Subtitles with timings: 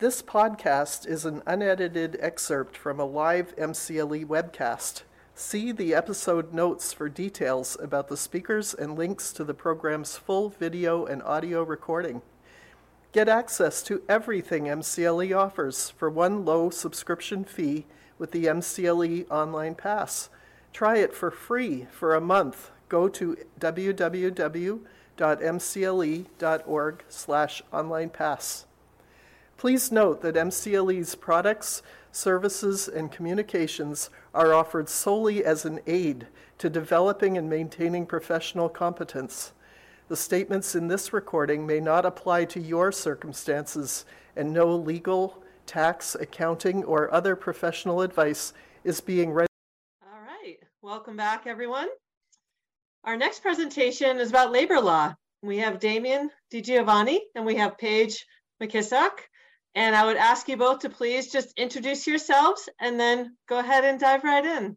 [0.00, 5.02] This podcast is an unedited excerpt from a live MCLE webcast.
[5.34, 10.50] See the episode notes for details about the speakers and links to the program's full
[10.50, 12.22] video and audio recording.
[13.10, 17.84] Get access to everything MCLE offers for one low subscription fee
[18.18, 20.30] with the MCLE Online Pass.
[20.72, 22.70] Try it for free for a month.
[22.88, 24.84] Go to www.mcle.org
[27.08, 28.67] slash online pass.
[29.58, 36.70] Please note that MCLE's products, services, and communications are offered solely as an aid to
[36.70, 39.52] developing and maintaining professional competence.
[40.06, 44.04] The statements in this recording may not apply to your circumstances,
[44.36, 48.52] and no legal, tax, accounting, or other professional advice
[48.84, 49.48] is being read.
[50.04, 51.88] All right, welcome back, everyone.
[53.02, 55.14] Our next presentation is about labor law.
[55.42, 58.24] We have Damien DiGiovanni and we have Paige
[58.62, 59.18] McKissock.
[59.74, 63.84] And I would ask you both to please just introduce yourselves and then go ahead
[63.84, 64.76] and dive right in.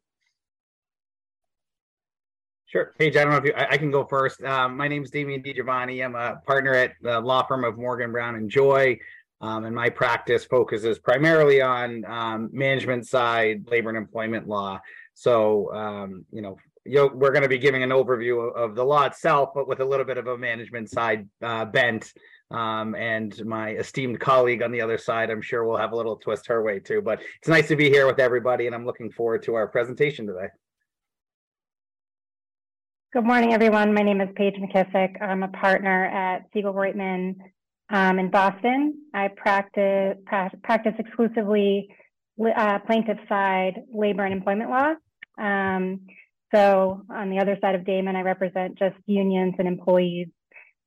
[2.67, 2.93] Sure.
[2.97, 4.41] Paige, I don't know if you, I, I can go first.
[4.43, 6.05] Um, my name is Damien DiGiovanni.
[6.05, 8.97] I'm a partner at the law firm of Morgan Brown and Joy.
[9.41, 14.79] Um, and my practice focuses primarily on um, management side labor and employment law.
[15.15, 19.03] So, um, you know, we're going to be giving an overview of, of, the law
[19.03, 22.13] itself, but with a little bit of a management side uh, bent.
[22.51, 26.17] Um, and my esteemed colleague on the other side, I'm sure will have a little
[26.17, 27.01] twist her way too.
[27.01, 30.27] But it's nice to be here with everybody, and I'm looking forward to our presentation
[30.27, 30.47] today.
[33.13, 33.93] Good morning, everyone.
[33.93, 35.21] My name is Paige McKissock.
[35.21, 37.35] I'm a partner at Segal Roitman
[37.89, 38.93] um, in Boston.
[39.13, 41.89] I practice pra- practice exclusively
[42.55, 44.93] uh, plaintiff side labor and employment law.
[45.37, 46.01] Um,
[46.53, 50.27] so on the other side of Damien, I represent just unions and employees,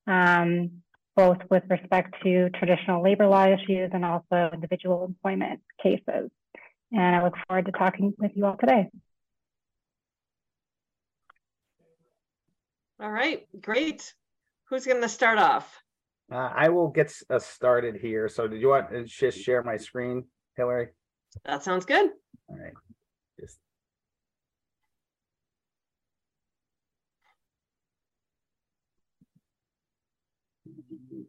[0.07, 0.71] um,
[1.17, 6.31] both with respect to traditional labor law issues and also individual employment cases.
[6.93, 8.89] And I look forward to talking with you all today.
[13.01, 14.15] All right, great.
[14.69, 15.83] Who's going to start off?
[16.33, 18.29] Uh, I will get us started here.
[18.29, 20.25] So, did you want to just share my screen,
[20.57, 20.89] Hillary?
[21.45, 22.11] That sounds good.
[22.49, 22.73] All right.
[23.39, 23.59] Just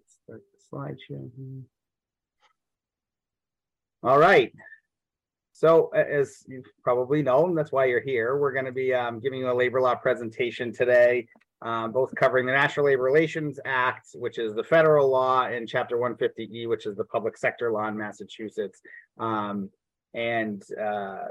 [0.05, 1.29] start the slideshow.
[4.03, 4.51] All right.
[5.53, 8.37] So, as you've probably known, that's why you're here.
[8.37, 11.27] We're going to be um, giving you a labor law presentation today
[11.61, 15.97] um, both covering the National Labor Relations Act, which is the federal law, and Chapter
[15.97, 18.81] 150E, which is the public sector law in Massachusetts.
[19.17, 19.69] Um,
[20.13, 21.29] and uh,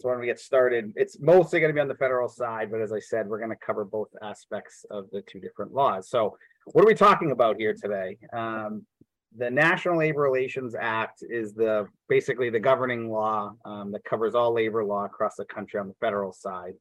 [0.00, 2.80] so when we get started, it's mostly going to be on the federal side, but
[2.80, 6.08] as I said, we're going to cover both aspects of the two different laws.
[6.08, 6.36] So,
[6.72, 8.16] what are we talking about here today?
[8.32, 8.86] Um,
[9.36, 14.52] the National Labor Relations Act is the basically the governing law um, that covers all
[14.52, 16.74] labor law across the country on the federal side.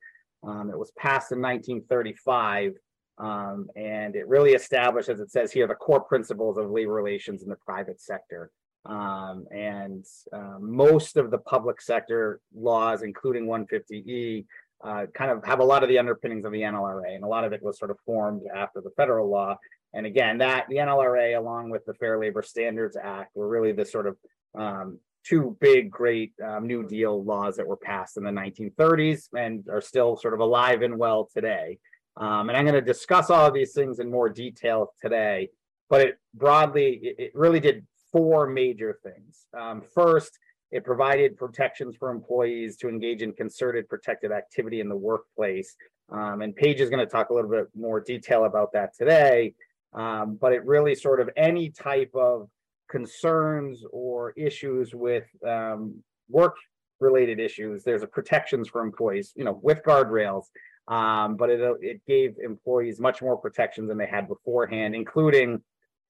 [0.43, 2.73] Um, it was passed in 1935,
[3.17, 7.43] um, and it really established, as it says here, the core principles of labor relations
[7.43, 8.51] in the private sector.
[8.85, 14.45] Um, and uh, most of the public sector laws, including 150E,
[14.83, 17.43] uh, kind of have a lot of the underpinnings of the NLRA, and a lot
[17.43, 19.57] of it was sort of formed after the federal law.
[19.93, 23.85] And again, that the NLRA, along with the Fair Labor Standards Act, were really the
[23.85, 24.17] sort of
[24.57, 29.65] um, two big, great um, New Deal laws that were passed in the 1930s and
[29.69, 31.77] are still sort of alive and well today.
[32.17, 35.49] Um, and I'm going to discuss all of these things in more detail today.
[35.89, 39.45] But it broadly, it, it really did four major things.
[39.57, 40.37] Um, first,
[40.71, 45.75] it provided protections for employees to engage in concerted protected activity in the workplace.
[46.11, 49.55] Um, and Paige is going to talk a little bit more detail about that today.
[49.93, 52.49] Um, but it really sort of any type of
[52.89, 56.55] concerns or issues with um, work
[56.99, 60.45] related issues, there's a protections for employees, you know, with guardrails.
[60.87, 65.61] Um, but it it gave employees much more protections than they had beforehand, including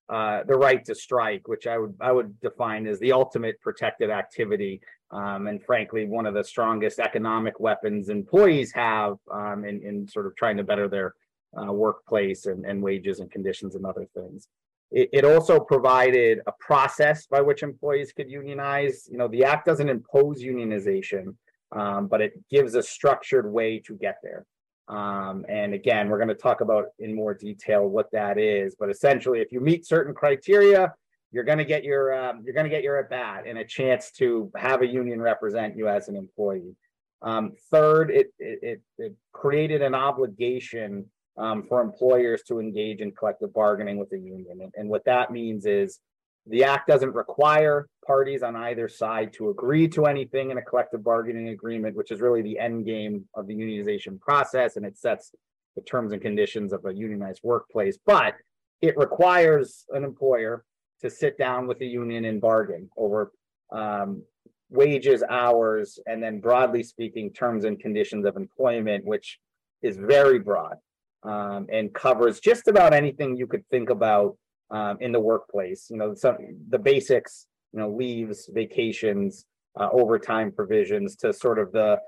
[0.10, 4.10] uh, the right to strike, which I would I would define as the ultimate protected
[4.10, 4.82] activity,
[5.12, 10.26] um, and frankly, one of the strongest economic weapons employees have um, in in sort
[10.26, 11.14] of trying to better their
[11.58, 14.48] uh, workplace and, and wages and conditions and other things.
[14.92, 19.08] It, it also provided a process by which employees could unionize.
[19.12, 21.36] You know, the act doesn't impose unionization,
[21.72, 24.46] um, but it gives a structured way to get there.
[24.90, 28.76] Um, and again, we're going to talk about in more detail what that is.
[28.78, 30.94] But essentially, if you meet certain criteria,
[31.32, 33.66] you're going to get your um, you're going to get your at bat and a
[33.66, 36.76] chance to have a union represent you as an employee.
[37.22, 41.06] Um, third, it, it it created an obligation
[41.38, 44.60] um, for employers to engage in collective bargaining with the union.
[44.62, 46.00] And, and, what that means is
[46.48, 51.04] The act doesn't require parties on either side to agree to anything in a collective
[51.04, 55.32] bargaining agreement, which is really the end game of the unionization process, and it sets
[55.76, 57.98] the terms and conditions of a unionized workplace.
[58.06, 58.36] But
[58.82, 60.64] it requires an employer
[61.02, 63.32] to sit down with the union and bargain over
[63.72, 64.24] um,
[64.70, 69.40] wages, hours, and then broadly speaking, terms and conditions of employment, which
[69.82, 70.76] is very broad
[71.24, 74.38] um, and covers just about anything you could think about
[74.72, 75.88] um, in the workplace.
[75.90, 76.38] You know, some
[76.70, 79.46] the basics, you know, leaves, vacations,
[79.80, 82.00] uh, overtime provisions, to sort of the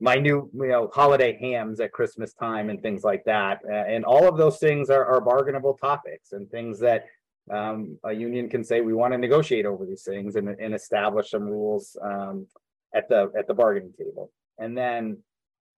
[0.00, 3.60] minute, you know, holiday hams at Christmas time and things like that.
[3.68, 7.04] Uh, and all of those things are, are bargainable topics and things that
[7.50, 11.30] um, a union can say we want to negotiate over these things and, and establish
[11.30, 12.46] some rules um,
[12.94, 14.30] at the at the bargaining table.
[14.58, 15.18] And then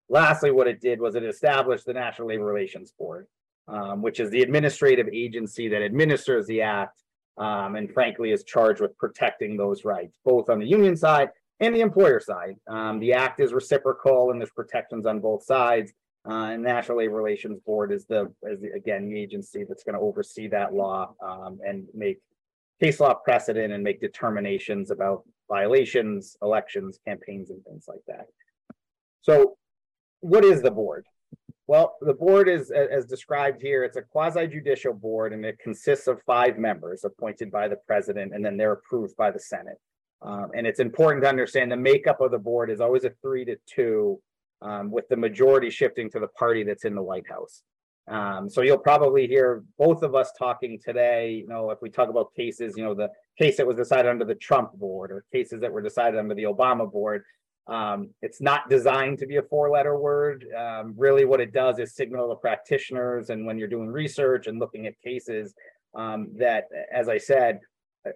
[0.08, 3.26] lastly, what it did was it established the National Labor Relations Board,
[3.68, 7.02] um, which is the administrative agency that administers the act
[7.38, 11.30] um, and frankly is charged with protecting those rights, both on the union side
[11.60, 12.56] and the employer side.
[12.68, 15.92] Um, the act is reciprocal and there's protections on both sides.
[16.28, 19.94] Uh, and National Labor Relations Board is the, is the, again, the agency that's going
[19.94, 22.18] to oversee that law um, and make
[22.80, 28.26] case law precedent and make determinations about violations, elections, campaigns, and things like that.
[29.22, 29.56] So,
[30.20, 31.06] what is the board?
[31.68, 36.08] Well, the board is, as described here, it's a quasi judicial board and it consists
[36.08, 39.78] of five members appointed by the president and then they're approved by the Senate.
[40.22, 43.44] Um, and it's important to understand the makeup of the board is always a three
[43.44, 44.20] to two
[44.60, 47.62] um, with the majority shifting to the party that's in the White House.
[48.08, 51.30] Um, so you'll probably hear both of us talking today.
[51.30, 53.08] You know, if we talk about cases, you know, the
[53.38, 56.44] case that was decided under the Trump board or cases that were decided under the
[56.44, 57.24] Obama board,
[57.68, 60.46] um, it's not designed to be a four letter word.
[60.56, 64.58] Um, really, what it does is signal to practitioners and when you're doing research and
[64.58, 65.54] looking at cases
[65.94, 67.60] um, that, as I said,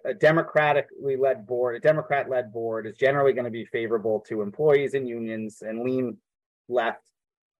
[0.03, 4.41] a democratically led board, a Democrat led board is generally going to be favorable to
[4.41, 6.17] employees and unions and lean
[6.67, 7.03] left.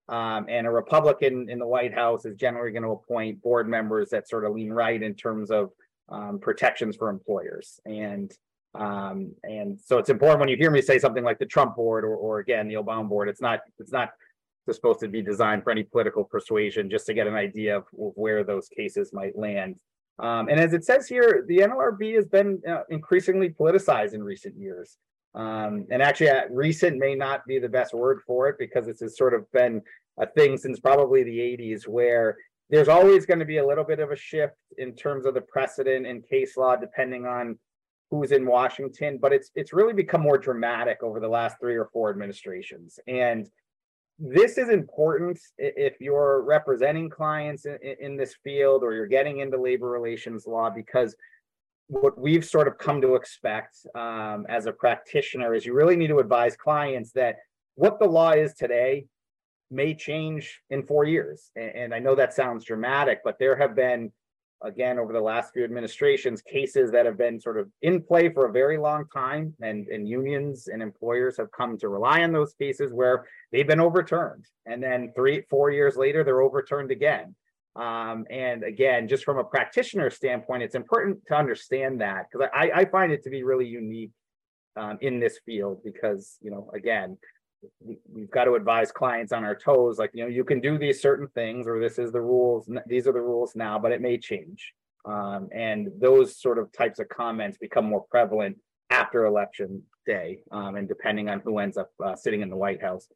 [0.09, 4.09] Um, and a Republican in the White House is generally going to appoint board members
[4.09, 5.71] that sort of lean right in terms of
[6.09, 7.79] um, protections for employers.
[7.85, 8.31] And
[8.77, 12.03] um, and so it's important when you hear me say something like the Trump board
[12.03, 13.29] or, or again the Obama board.
[13.29, 14.09] It's not it's not
[14.71, 18.11] supposed to be designed for any political persuasion, just to get an idea of, of
[18.15, 19.75] where those cases might land.
[20.19, 24.55] Um, and as it says here, the NLRB has been uh, increasingly politicized in recent
[24.57, 24.97] years.
[25.35, 29.17] Um, and actually, uh, recent may not be the best word for it because it's
[29.17, 29.81] sort of been
[30.19, 32.37] a thing since probably the 80s where
[32.69, 35.41] there's always going to be a little bit of a shift in terms of the
[35.41, 37.57] precedent and case law depending on
[38.09, 41.89] who's in Washington, but it's it's really become more dramatic over the last three or
[41.91, 42.99] four administrations.
[43.07, 43.49] And
[44.19, 49.61] this is important if you're representing clients in, in, this field or you're getting into
[49.61, 51.15] labor relations law because
[51.87, 56.07] what we've sort of come to expect um, as a practitioner is you really need
[56.07, 57.37] to advise clients that
[57.75, 59.05] what the law is today
[59.69, 63.75] may change in four years and, and i know that sounds dramatic but there have
[63.75, 64.11] been
[64.63, 68.47] again over the last few administrations cases that have been sort of in play for
[68.47, 72.53] a very long time and, and unions and employers have come to rely on those
[72.53, 74.45] cases where they've been overturned.
[74.65, 77.35] And then three four years later they're overturned again.
[77.75, 82.71] Um, and again just from a practitioner standpoint it's important to understand that because I,
[82.73, 84.11] I find it to be really unique
[84.75, 87.17] um, in this field because you know again
[87.81, 91.01] we've got to advise clients on our toes like you know you can do these
[91.01, 94.17] certain things or this is the rules these are the rules now but it may
[94.17, 94.73] change.
[95.05, 98.57] Um, and those sort of types of comments become more prevalent
[98.89, 102.81] after election day um, and depending on who ends up uh, sitting in the white
[102.81, 103.07] house.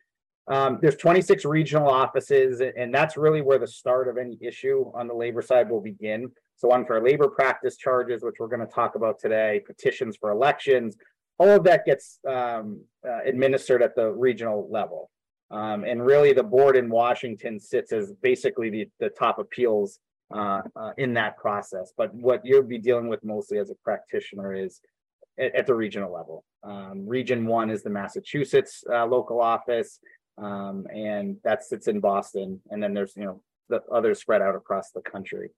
[0.47, 5.07] Um, there's 26 regional offices and that's really where the start of any issue on
[5.07, 6.31] the labor side will begin.
[6.55, 10.95] So unfair labor practice charges which we're going to talk about today petitions for elections
[11.41, 15.09] all of that gets um, uh, administered at the regional level.
[15.49, 19.97] Um, and really, the board in Washington sits as basically the, the top appeals
[20.31, 21.93] uh, uh, in that process.
[21.97, 24.81] But what you'll be dealing with mostly as a practitioner is
[25.39, 26.43] at, at the regional level.
[26.63, 29.99] Um, region one is the Massachusetts uh, local office,
[30.37, 32.61] um, and that sits in Boston.
[32.69, 35.49] And then there's you know the others spread out across the country.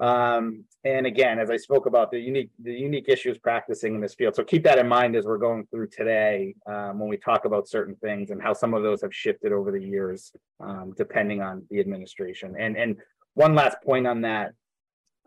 [0.00, 4.14] Um, and again, as I spoke about the unique the unique issues practicing in this
[4.14, 4.34] field.
[4.34, 7.68] So keep that in mind as we're going through today um, when we talk about
[7.68, 11.64] certain things and how some of those have shifted over the years, um, depending on
[11.70, 12.54] the administration.
[12.58, 12.96] And and
[13.34, 14.52] one last point on that.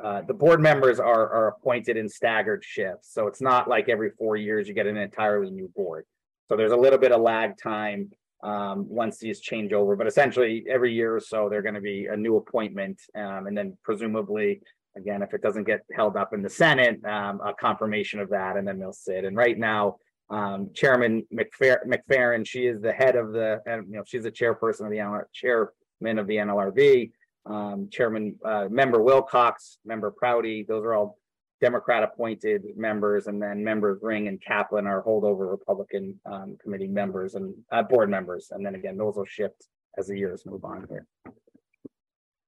[0.03, 3.13] Uh, the board members are, are appointed in staggered shifts.
[3.13, 6.05] So it's not like every four years you get an entirely new board.
[6.49, 8.09] So there's a little bit of lag time
[8.43, 9.95] um, once these change over.
[9.95, 13.57] But essentially, every year or so, they're going to be a new appointment, um, and
[13.57, 14.61] then presumably
[14.95, 18.57] again, if it doesn't get held up in the Senate, um, a confirmation of that,
[18.57, 19.25] and then they'll sit.
[19.25, 19.97] And right now,
[20.29, 24.31] um, Chairman McFer- McFerran, she is the head of the, and you know, she's the
[24.31, 27.11] chairperson of the NLR, chairman of the NLRB.
[27.45, 31.17] Um, Chairman, uh, Member Wilcox, Member Prouty, those are all
[31.63, 37.35] Democrat appointed members, and then members Ring and Kaplan are holdover Republican um, committee members
[37.35, 38.49] and uh, board members.
[38.51, 41.07] And then again, those will shift as the years move on here.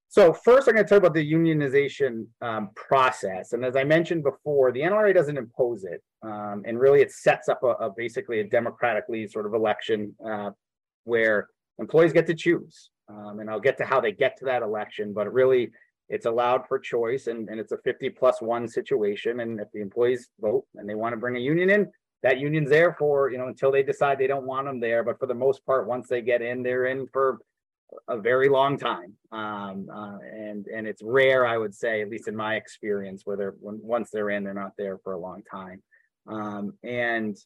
[0.08, 3.54] So first, I'm going to talk about the unionization um, process.
[3.54, 7.48] And as I mentioned before, the NLRA doesn't impose it, um, and really it sets
[7.48, 10.50] up a, a, basically a democratically sort of election uh,
[11.04, 12.90] where employees get to choose.
[13.08, 15.70] Um, and I'll get to how they get to that election, but really
[16.08, 19.40] it's allowed for choice and, and it's a 50 plus one situation.
[19.40, 21.90] And if the employees vote and they want to bring a union in,
[22.22, 25.02] that union's there for, you know, until they decide they don't want them there.
[25.04, 27.38] But for the most part, once they get in, they're in for
[28.08, 29.12] a very long time.
[29.32, 33.36] Um, uh, and and it's rare, I would say, at least in my experience, where
[33.36, 35.82] they're when, once they're in, they're not there for a long time.
[36.26, 37.36] Um, and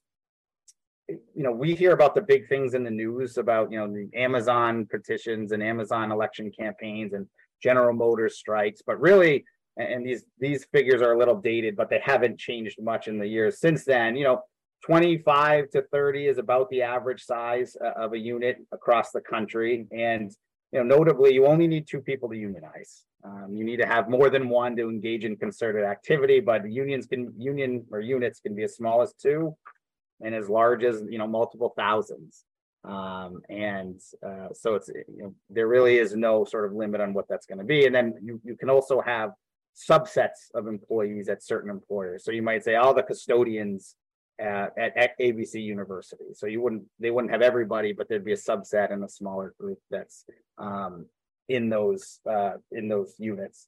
[1.09, 4.09] you know, we hear about the big things in the news about you know the
[4.15, 7.27] Amazon petitions and Amazon election campaigns and
[7.63, 9.45] General Motors strikes, but really,
[9.77, 13.27] and these these figures are a little dated, but they haven't changed much in the
[13.27, 14.17] years since then.
[14.17, 14.43] You know,
[14.85, 19.87] 25 to 30 is about the average size uh, of a unit across the country.
[19.93, 20.31] And
[20.73, 23.05] you know, notably, you only need two people to unionize.
[23.25, 27.07] Um, you need to have more than one to engage in concerted activity, but unions
[27.07, 29.55] can union or units can be as small as two
[30.23, 32.45] and as large as you know multiple thousands.
[32.83, 37.13] Um, and uh, so it's you know there really is no sort of limit on
[37.13, 37.87] what that's going to be.
[37.87, 39.33] And then you you can also have
[39.77, 42.25] subsets of employees at certain employers.
[42.25, 43.97] So you might say all the custodians
[44.39, 46.33] at, at, at ABC University.
[46.35, 49.55] So you wouldn't, they wouldn't have everybody, but there'd be a subset and a smaller
[49.59, 50.25] group that's
[50.59, 51.07] um,
[51.49, 53.67] in those uh, in those units.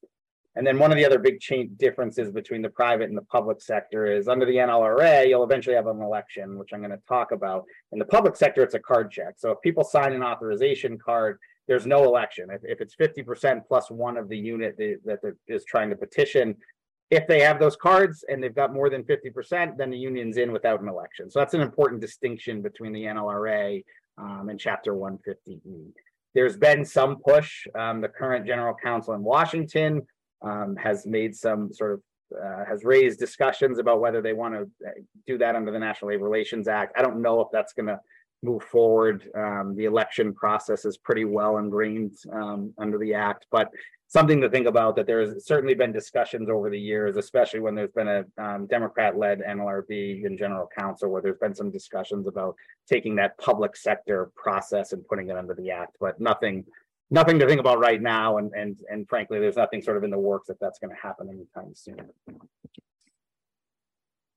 [0.55, 3.63] And then one of the other big change differences between the private and the public
[3.63, 7.33] sector is under the NLRA, you'll eventually have an election, which I'm going to talk
[7.33, 7.65] about.
[7.93, 9.35] In the public sector, it's a card check.
[9.39, 12.49] So if people sign an authorization card, there's no election.
[12.51, 16.57] If, if it's 50% plus one of the unit that, is trying to petition,
[17.11, 20.53] if they have those cards and they've got more than 50%, then the union's in
[20.53, 21.31] without an election.
[21.31, 23.83] So that's an important distinction between the NLRA
[24.19, 25.93] um, and Chapter 150E.
[26.35, 27.67] There's been some push.
[27.75, 30.07] Um, the current general counsel in Washington
[30.43, 32.03] um, has made some sort of
[32.43, 34.91] uh, has raised discussions about whether they want to uh,
[35.27, 36.95] do that under the National Labor Relations Act.
[36.97, 38.01] I don't know if that's going to
[38.43, 39.29] move forward.
[39.37, 43.71] Um, the election process is pretty well ingrained um, under the act, but
[44.13, 47.93] something to think about that there's certainly been discussions over the years, especially when there's
[47.93, 52.55] been a um, Democrat-led NLRB and general counsel, where there's been some discussions about
[52.87, 56.63] taking that public sector process and putting it under the act, but nothing,
[57.13, 58.39] nothing to think about right now.
[58.39, 61.01] And and and frankly, there's nothing sort of in the works that that's going to
[61.01, 62.01] happen anytime soon.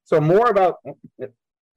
[0.04, 0.76] So more about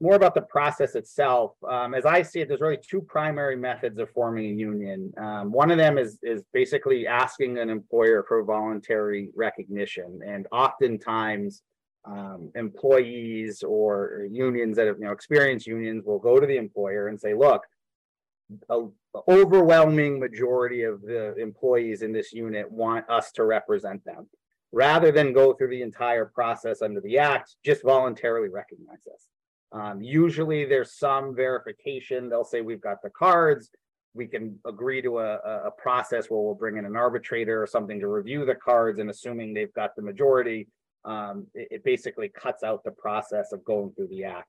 [0.00, 1.52] more about the process itself.
[1.68, 5.12] Um, as I see it, there's really two primary methods of forming a union.
[5.18, 11.62] Um, one of them is is basically asking an employer for voluntary recognition, and oftentimes
[12.04, 17.08] um, employees or unions that have you know experienced unions will go to the employer
[17.08, 17.62] and say, "Look,
[18.70, 18.86] a
[19.28, 24.28] overwhelming majority of the employees in this unit want us to represent them."
[24.70, 29.28] Rather than go through the entire process under the act, just voluntarily recognize us.
[29.72, 32.28] Um, usually there's some verification.
[32.28, 33.70] They'll say we've got the cards.
[34.14, 38.00] We can agree to a, a process where we'll bring in an arbitrator or something
[38.00, 40.68] to review the cards, and assuming they've got the majority,
[41.04, 44.48] um, it, it, basically cuts out the process of going through the act.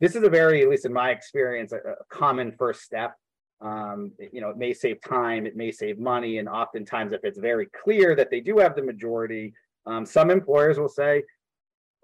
[0.00, 3.14] This is a very, at least in my experience, a, a common first step.
[3.60, 7.38] Um, you know, it may save time, it may save money, and oftentimes, if it's
[7.38, 9.52] very clear that they do have the majority,
[9.86, 11.22] um, some employers will say,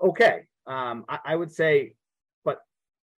[0.03, 1.95] "Okay." Um, I, I would say
[2.45, 2.59] but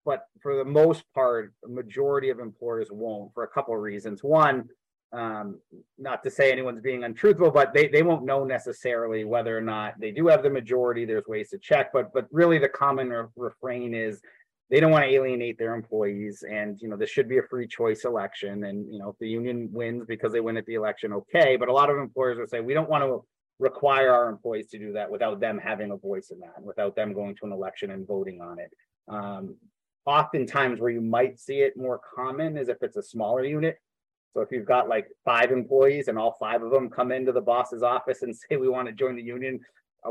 [0.04, 4.22] but for the most part, majority of employers won't for a couple of reasons.
[4.22, 4.68] One,
[5.12, 5.60] um,
[5.98, 9.98] not to say anyone's being untruthful, but they, they won't know necessarily whether or not
[9.98, 11.04] they do have the majority.
[11.04, 14.20] There's ways to check, but but really the common re- refrain is
[14.70, 17.66] they don't want to alienate their employees, and you know this should be a free
[17.66, 18.64] choice election.
[18.64, 21.56] And you know if the union wins because they win at the election, okay.
[21.56, 23.24] But a lot of employers will say we don't want to
[23.58, 27.12] require our employees to do that without them having a voice in that, without them
[27.12, 28.70] going to an election and voting on it.
[29.08, 29.56] Um,
[30.06, 33.78] oftentimes where you might see it more common is if it's a smaller unit.
[34.34, 37.40] So if you've got like five employees and all five of them come into the
[37.40, 39.60] boss's office and say we want to join the union,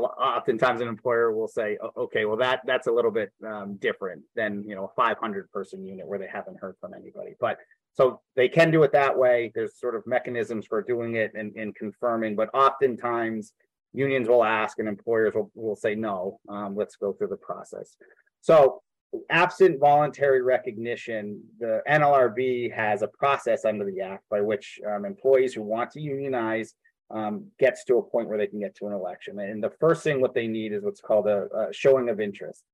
[0.04, 4.64] oftentimes an employer will say, okay, well that that's a little bit um, different than
[4.66, 7.34] you know a 500 person unit where they haven't heard from anybody.
[7.40, 7.58] But
[7.92, 9.50] so they can do it that way.
[9.54, 13.52] There's sort of mechanisms for doing it and, and confirming, but oftentimes
[13.92, 16.38] unions will ask and employers will, will say no.
[16.48, 17.96] Um, let's go through the process.
[18.40, 18.82] So
[19.30, 25.54] absent voluntary recognition, the NLRB has a process under the act by which um, employees
[25.54, 26.74] who want to unionize
[27.10, 29.38] um, gets to a point where they can get to an election.
[29.38, 32.64] And the first thing what they need is what's called a, a showing of interest.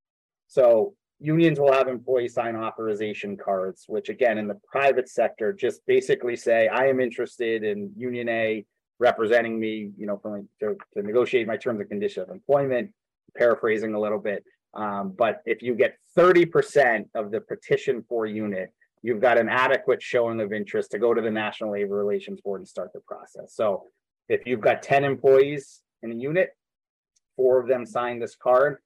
[0.49, 5.81] So unions will have employees sign authorization cards, which again, in the private sector, just
[5.87, 8.65] basically say, I am interested in Union A
[8.99, 12.91] representing me, you know, for, to, to negotiate my terms and conditions of employment,
[13.37, 14.45] paraphrasing a little bit.
[14.75, 18.73] Um, but if you get 30% of the petition for unit,
[19.03, 22.61] you've got an adequate showing of interest to go to the National Labor Relations Board
[22.61, 23.55] and start the process.
[23.55, 23.85] So
[24.29, 26.51] if you've got 10 employees in a unit,
[27.37, 28.79] four of them sign this card,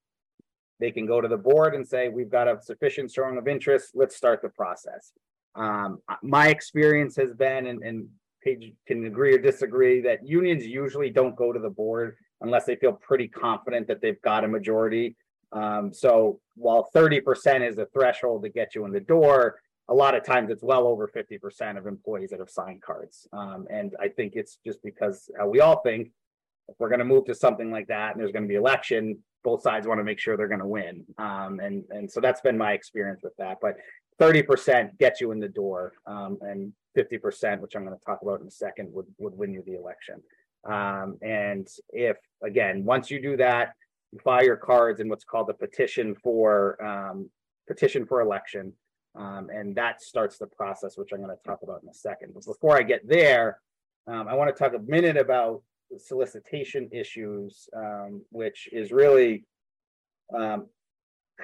[0.80, 3.90] they can go to the board and say, we've got a sufficient showing of interest,
[3.94, 5.12] let's start the process.
[5.54, 8.08] Um, my experience has been, and, and
[8.42, 12.76] Paige can agree or disagree, that unions usually don't go to the board unless they
[12.76, 15.16] feel pretty confident that they've got a majority
[15.52, 20.14] um, so while 30% is a threshold to get you in the door, a lot
[20.14, 23.26] of times it's well over 50% of employees that have signed cards.
[23.32, 26.10] Um, and I think it's just because uh, we all think
[26.68, 29.18] if we're going to move to something like that and there's going to be election,
[29.42, 31.04] both sides want to make sure they're going to win.
[31.16, 33.58] Um, and, and so that's been my experience with that.
[33.62, 33.76] But
[34.20, 38.40] 30% gets you in the door, um, and 50%, which I'm going to talk about
[38.40, 40.16] in a second, would, would win you the election.
[40.68, 43.74] Um, and if, again, once you do that,
[44.12, 47.30] you file your cards in what's called the petition for um,
[47.68, 48.72] petition for election,
[49.18, 52.32] um, and that starts the process, which I'm going to talk about in a second.
[52.34, 53.58] But before I get there,
[54.06, 55.62] um, I want to talk a minute about
[55.98, 59.44] solicitation issues, um, which is really
[60.34, 60.66] um,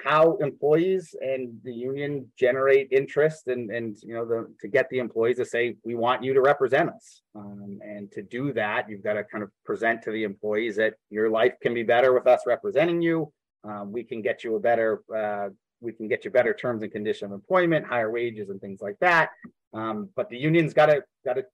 [0.03, 4.99] how employees and the union generate interest and and you know the to get the
[4.99, 9.03] employees to say we want you to represent us um, and to do that you've
[9.03, 12.27] got to kind of present to the employees that your life can be better with
[12.27, 13.31] us representing you
[13.63, 15.47] um, we can get you a better uh,
[15.85, 18.97] we can get you better terms and condition of employment higher wages and things like
[18.99, 19.29] that
[19.73, 21.45] um, but the union's got to got to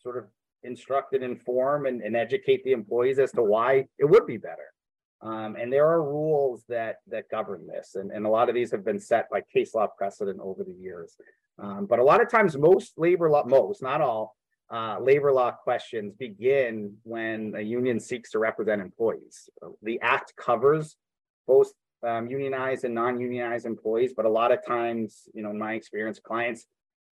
[0.00, 0.24] sort of
[0.62, 4.72] instruct and inform and, and educate the employees as to why it would be better
[5.22, 8.70] um, and there are rules that that govern this, and, and a lot of these
[8.70, 11.16] have been set by case law precedent over the years.
[11.58, 14.36] Um, but a lot of times, most labor law, most not all,
[14.70, 19.48] uh, labor law questions begin when a union seeks to represent employees.
[19.82, 20.96] The act covers
[21.46, 21.72] both
[22.06, 26.18] um, unionized and non-unionized employees, but a lot of times, you know, in my experience,
[26.18, 26.66] clients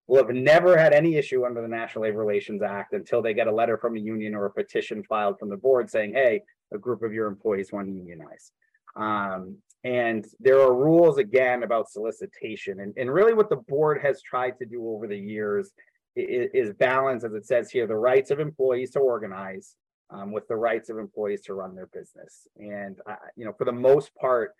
[0.07, 3.47] will have never had any issue under the National Labor Relations Act until they get
[3.47, 6.77] a letter from a union or a petition filed from the board saying, "Hey, a
[6.77, 8.51] group of your employees want to unionize.
[8.95, 12.79] Um, and there are rules again about solicitation.
[12.79, 15.71] And, and really, what the board has tried to do over the years
[16.15, 19.75] is, is balance, as it says here, the rights of employees to organize
[20.09, 22.47] um, with the rights of employees to run their business.
[22.57, 24.53] And, uh, you know, for the most part,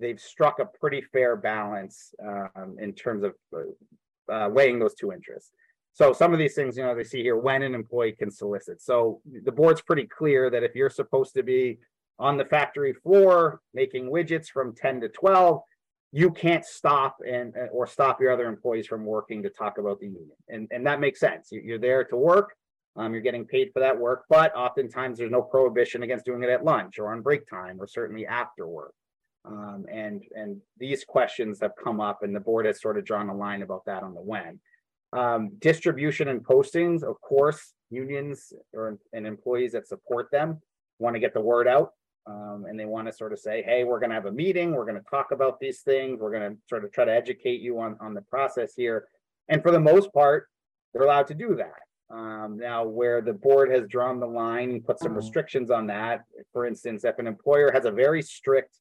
[0.00, 5.12] they've struck a pretty fair balance um, in terms of uh, uh weighing those two
[5.12, 5.52] interests.
[5.92, 8.80] So some of these things, you know, they see here when an employee can solicit.
[8.80, 11.78] So the board's pretty clear that if you're supposed to be
[12.18, 15.60] on the factory floor making widgets from 10 to 12,
[16.12, 20.06] you can't stop and or stop your other employees from working to talk about the
[20.06, 20.36] union.
[20.48, 21.48] And, and that makes sense.
[21.50, 22.54] You're there to work.
[22.96, 26.50] Um, you're getting paid for that work, but oftentimes there's no prohibition against doing it
[26.50, 28.94] at lunch or on break time or certainly after work.
[29.44, 33.28] Um, and and these questions have come up, and the board has sort of drawn
[33.28, 34.60] a line about that on the when.
[35.12, 40.60] Um, distribution and postings, of course, unions or and employees that support them
[40.98, 41.92] want to get the word out.
[42.26, 44.72] Um, and they want to sort of say, hey, we're going to have a meeting,
[44.72, 47.60] we're going to talk about these things, we're going to sort of try to educate
[47.60, 49.06] you on, on the process here.
[49.48, 50.48] And for the most part,
[50.92, 52.14] they're allowed to do that.
[52.14, 56.24] Um, now, where the board has drawn the line and put some restrictions on that,
[56.52, 58.79] for instance, if an employer has a very strict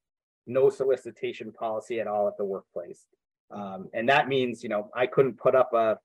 [0.50, 3.06] no solicitation policy at all at the workplace,
[3.52, 5.98] um, and that means, you know, I couldn't put up a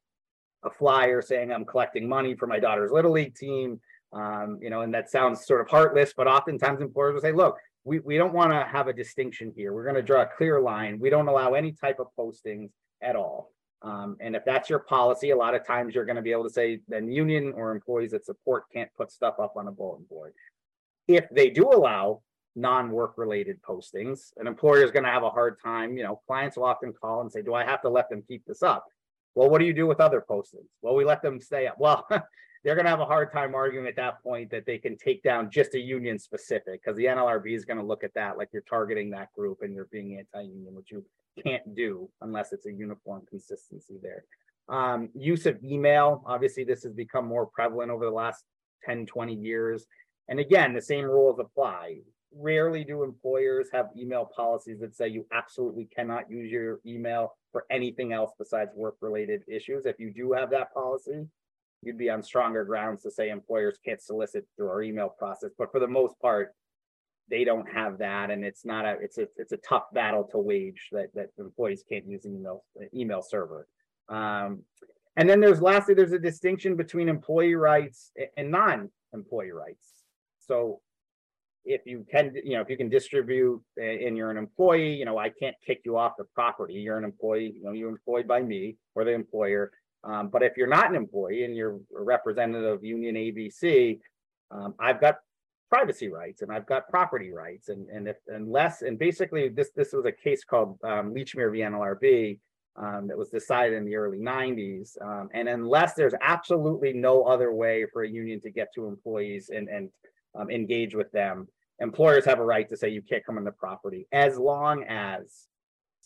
[0.64, 3.80] a flyer saying I'm collecting money for my daughter's little league team.
[4.12, 7.56] Um, you know, and that sounds sort of heartless, but oftentimes employers will say, look,
[7.82, 9.72] we, we don't want to have a distinction here.
[9.72, 11.00] We're going to draw a clear line.
[11.00, 12.70] We don't allow any type of postings
[13.02, 13.50] at all.
[13.82, 16.44] Um, and if that's your policy, a lot of times you're going to be able
[16.44, 20.06] to say then union or employees that support can't put stuff up on a bulletin
[20.08, 20.32] board.
[21.08, 22.22] If they do allow
[22.56, 25.96] non-work related postings, an employer is going to have a hard time.
[25.96, 28.44] You know, clients will often call and say, do I have to let them keep
[28.46, 28.86] this up?
[29.34, 30.68] Well, what do you do with other postings?
[30.82, 31.76] Well, we let them stay up.
[31.78, 32.06] Well,
[32.64, 35.22] they're going to have a hard time arguing at that point that they can take
[35.22, 38.48] down just a union specific because the NLRB is going to look at that like
[38.52, 41.04] you're targeting that group and you're being anti-union, which you
[41.44, 44.24] can't do unless it's a uniform consistency there.
[44.68, 48.44] Um, use of email, obviously, this has become more prevalent over the last
[48.84, 49.86] 10, 20 years.
[50.28, 51.98] And again, the same rules apply.
[52.36, 57.64] Rarely do employers have email policies that say you absolutely cannot use your email for
[57.70, 59.86] anything else besides work-related issues.
[59.86, 61.26] If you do have that policy,
[61.82, 65.50] you'd be on stronger grounds to say employers can't solicit through our email process.
[65.56, 66.54] But for the most part,
[67.30, 70.38] they don't have that, and it's not a it's a it's a tough battle to
[70.38, 73.66] wage that that employees can't use email email server.
[74.08, 74.62] Um,
[75.16, 80.04] and then there's lastly, there's a distinction between employee rights and non-employee rights.
[80.40, 80.80] So
[81.64, 85.18] if you can, you know, if you can distribute and you're an employee, you know,
[85.18, 86.74] I can't kick you off the property.
[86.74, 89.70] You're an employee, you know, you're employed by me or the employer.
[90.04, 93.98] Um, but if you're not an employee and you're a representative of Union ABC,
[94.50, 95.16] um, I've got
[95.70, 97.68] privacy rights and I've got property rights.
[97.68, 101.60] And and if unless and basically this this was a case called um, Lechmere v
[101.60, 102.38] NLRB
[102.76, 105.00] um, that was decided in the early 90s.
[105.00, 109.50] Um, and unless there's absolutely no other way for a union to get to employees
[109.54, 109.90] and and
[110.36, 111.48] um, engage with them,
[111.80, 115.48] employers have a right to say you can't come on the property as long as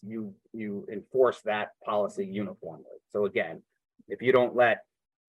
[0.02, 2.84] you you enforce that policy uniformly.
[3.12, 3.62] So again,
[4.08, 4.78] if you don't let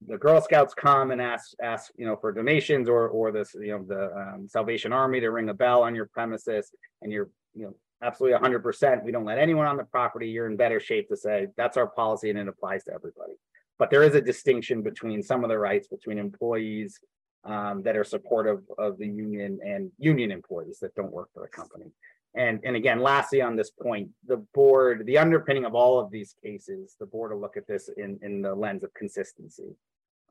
[0.07, 3.71] the Girl Scouts come and ask ask you know for donations or or this you
[3.71, 6.71] know the um, Salvation Army to ring a bell on your premises
[7.01, 10.47] and you're you know absolutely 100 percent we don't let anyone on the property you're
[10.47, 13.33] in better shape to say that's our policy and it applies to everybody
[13.77, 16.97] but there is a distinction between some of the rights between employees
[17.45, 21.49] um, that are supportive of the union and union employees that don't work for the
[21.49, 21.91] company.
[22.35, 26.35] And, and again, lastly, on this point, the board, the underpinning of all of these
[26.43, 29.75] cases, the board will look at this in, in the lens of consistency.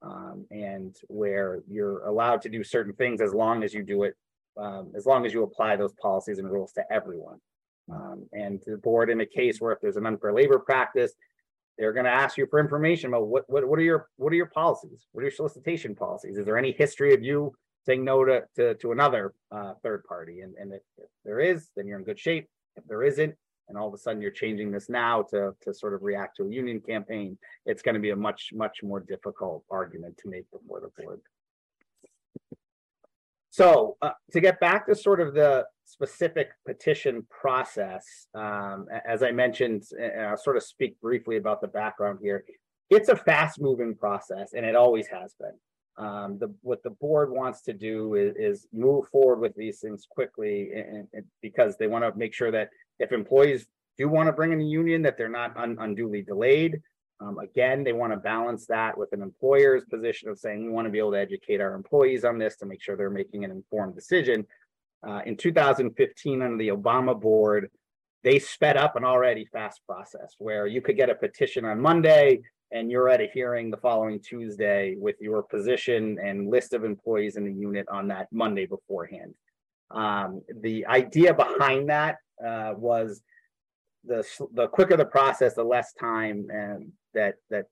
[0.01, 4.15] Um, and where you're allowed to do certain things as long as you do it,
[4.57, 7.41] um, as long as you apply those policies and rules to everyone.
[7.91, 11.15] Um, and the board in a case where if there's an unfair labor practice,
[11.79, 14.37] they're going to ask you for information about what, what what are your what are
[14.37, 15.07] your policies?
[15.13, 16.37] What are your solicitation policies?
[16.37, 17.55] Is there any history of you
[17.87, 20.41] saying no to to, to another uh, third party?
[20.41, 22.49] And and if, if there is, then you're in good shape.
[22.77, 23.35] If there isn't,
[23.69, 26.45] and all of a sudden you're changing this now to to sort of react to
[26.45, 30.51] a union campaign, it's going to be a much much more difficult argument to make
[30.51, 31.21] before the board.
[33.51, 39.33] So uh, to get back to sort of the specific petition process, um, as I
[39.33, 42.45] mentioned, and I'll sort of speak briefly about the background here.
[42.91, 45.55] It's a fast moving process and it always has been.
[46.05, 50.07] Um, the, what the board wants to do is, is move forward with these things
[50.09, 54.33] quickly and, and because they want to make sure that if employees do want to
[54.33, 56.81] bring in a union, that they're not un, unduly delayed.
[57.21, 60.87] Um, again, they want to balance that with an employer's position of saying we want
[60.87, 63.51] to be able to educate our employees on this to make sure they're making an
[63.51, 64.47] informed decision.
[65.07, 67.71] Uh, in 2015, under the Obama board,
[68.25, 72.41] they sped up an already fast process where you could get a petition on Monday
[72.71, 77.37] and you're at a hearing the following Tuesday with your position and list of employees
[77.37, 79.35] in the unit on that Monday beforehand.
[79.91, 83.23] Um, the idea behind that uh, was
[84.05, 87.67] the the quicker the process, the less time and that that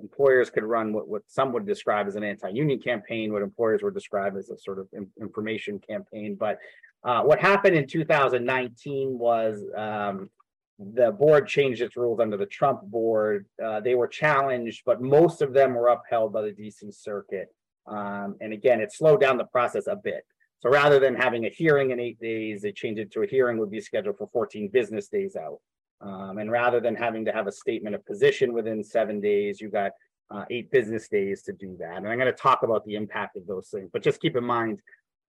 [0.00, 3.94] employers could run what, what some would describe as an anti-union campaign, what employers would
[3.94, 4.88] describe as a sort of
[5.20, 6.36] information campaign.
[6.38, 6.58] But
[7.04, 10.30] uh, what happened in 2019 was um,
[10.78, 13.46] the board changed its rules under the Trump board.
[13.62, 17.48] Uh, they were challenged, but most of them were upheld by the DC Circuit.
[17.86, 20.24] Um, and again, it slowed down the process a bit.
[20.60, 23.58] So rather than having a hearing in eight days, they changed it to a hearing
[23.58, 25.60] would be scheduled for 14 business days out.
[26.00, 29.72] Um, and rather than having to have a statement of position within seven days, you've
[29.72, 29.92] got
[30.30, 31.96] uh, eight business days to do that.
[31.98, 34.44] And I'm going to talk about the impact of those things, but just keep in
[34.44, 34.80] mind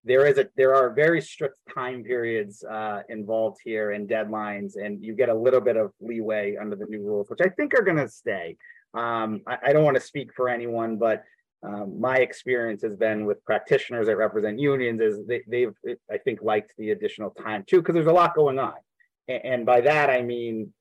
[0.03, 5.03] there is a there are very strict time periods uh, involved here and deadlines, and
[5.03, 7.83] you get a little bit of leeway under the new rules, which I think are
[7.83, 8.55] going to stay.
[8.93, 11.23] Um, I, I, don't want to speak for anyone, but
[11.61, 15.73] um, my experience has been with practitioners that represent unions is they, they've
[16.09, 18.75] I think liked the additional time too because there's a lot going on.
[19.27, 20.73] And by that, I mean,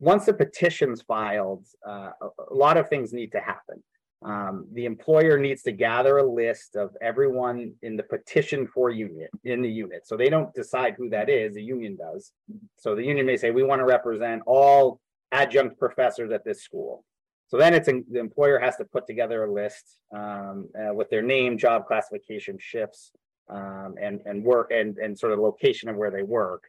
[0.00, 2.10] once the petition's filed, uh,
[2.50, 3.82] a lot of things need to happen.
[4.24, 9.28] Um, the employer needs to gather a list of everyone in the petition for union
[9.44, 10.06] in the unit.
[10.06, 12.32] So they don't decide who that is, the union does.
[12.76, 17.04] So the union may say, we want to represent all adjunct professors at this school.
[17.48, 21.22] So then it's the employer has to put together a list um, uh, with their
[21.22, 23.12] name, job classification, shifts,
[23.50, 26.64] um, and and work and and sort of location of where they work.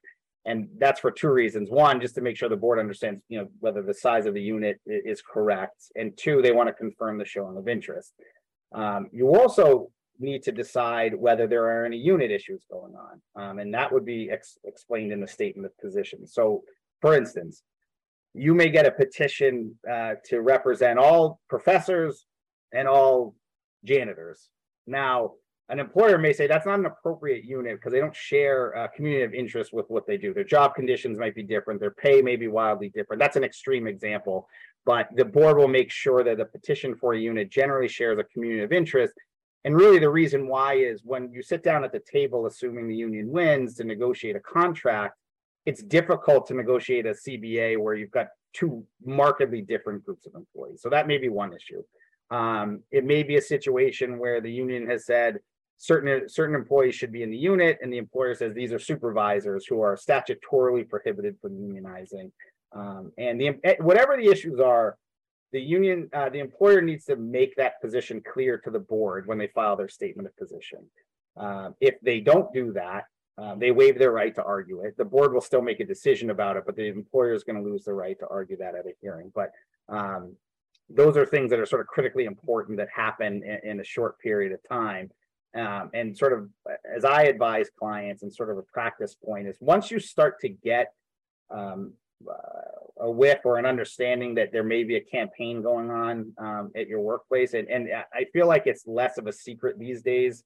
[0.45, 1.71] And that's for two reasons.
[1.71, 4.41] One, just to make sure the board understands, you know, whether the size of the
[4.41, 5.91] unit is correct.
[5.95, 8.13] And two, they want to confirm the showing of interest.
[8.73, 13.21] Um, you also need to decide whether there are any unit issues going on.
[13.35, 16.27] Um, and that would be ex- explained in the statement of position.
[16.27, 16.63] So,
[17.01, 17.63] for instance,
[18.33, 22.25] you may get a petition uh, to represent all professors
[22.71, 23.35] and all
[23.83, 24.49] janitors.
[24.85, 25.31] Now,
[25.69, 29.23] an employer may say that's not an appropriate unit because they don't share a community
[29.23, 30.33] of interest with what they do.
[30.33, 33.19] Their job conditions might be different, their pay may be wildly different.
[33.19, 34.47] That's an extreme example,
[34.85, 38.23] but the board will make sure that the petition for a unit generally shares a
[38.25, 39.13] community of interest.
[39.63, 42.95] And really, the reason why is when you sit down at the table, assuming the
[42.95, 45.17] union wins to negotiate a contract,
[45.65, 50.83] it's difficult to negotiate a CBA where you've got two markedly different groups of employees.
[50.83, 51.81] So that may be one issue.
[52.29, 55.39] Um, it may be a situation where the union has said,
[55.77, 59.65] certain certain employees should be in the unit and the employer says these are supervisors
[59.65, 62.31] who are statutorily prohibited from unionizing.
[62.73, 64.97] Um, and the eh, whatever the issues are
[65.51, 69.37] the union uh, the employer needs to make that position clear to the board when
[69.37, 70.79] they file their statement of position.
[71.37, 73.03] Uh, if they don't do that
[73.37, 74.95] uh, they waive their right to argue it.
[74.97, 77.69] The board will still make a decision about it but the employer is going to
[77.69, 79.31] lose the right to argue that at a hearing.
[79.35, 79.51] But
[79.89, 80.35] um,
[80.89, 84.17] those are things that are sort of critically important that happen in, in a short
[84.19, 85.09] period of time
[85.55, 86.49] um, and sort of
[86.95, 90.49] as I advise clients and sort of a practice point is once you start to
[90.49, 90.93] get
[91.49, 91.93] um,
[92.29, 96.71] uh, a whiff or an understanding that there may be a campaign going on um,
[96.75, 100.43] at your workplace, and, and I feel like it's less of a secret these days.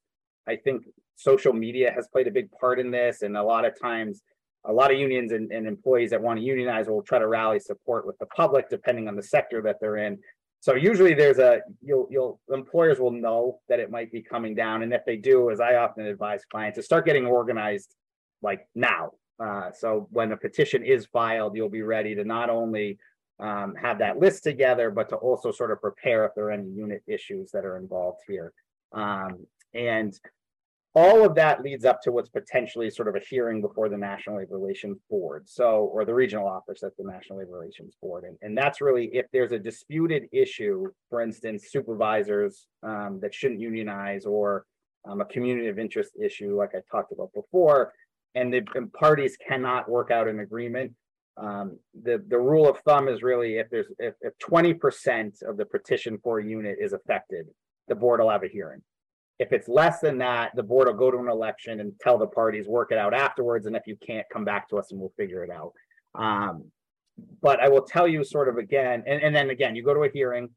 [0.47, 3.79] I think social media has played a big part in this, and a lot of
[3.79, 4.23] times,
[4.65, 7.59] a lot of unions and, and employees that want to unionize will try to rally
[7.59, 10.17] support with the public, depending on the sector that they're in.
[10.61, 14.83] So usually there's a you'll you'll employers will know that it might be coming down,
[14.83, 17.95] and if they do, as I often advise clients, to start getting organized
[18.41, 19.11] like now.
[19.39, 22.97] Uh, so when a petition is filed, you'll be ready to not only
[23.39, 26.67] um, have that list together, but to also sort of prepare if there are any
[26.69, 28.51] unit issues that are involved here.
[28.91, 30.13] Um, and
[30.95, 34.37] all of that leads up to what's potentially sort of a hearing before the National
[34.37, 38.37] Labor Relations Board, so or the regional office at the National Labor Relations Board, and,
[38.41, 44.25] and that's really if there's a disputed issue, for instance, supervisors um, that shouldn't unionize
[44.25, 44.65] or
[45.07, 47.93] um, a community of interest issue, like I talked about before,
[48.35, 50.93] and the and parties cannot work out an agreement.
[51.37, 55.65] Um, the the rule of thumb is really if there's if if 20% of the
[55.65, 57.45] petition for a unit is affected,
[57.87, 58.81] the board will have a hearing.
[59.39, 62.27] If it's less than that, the board will go to an election and tell the
[62.27, 63.65] parties, work it out afterwards.
[63.65, 65.73] And if you can't, come back to us and we'll figure it out.
[66.13, 66.65] Um,
[67.41, 70.03] but I will tell you sort of again, and, and then again, you go to
[70.03, 70.49] a hearing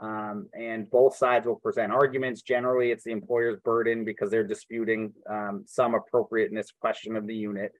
[0.00, 2.42] um, and both sides will present arguments.
[2.42, 7.72] Generally, it's the employer's burden because they're disputing um, some appropriateness question of the unit.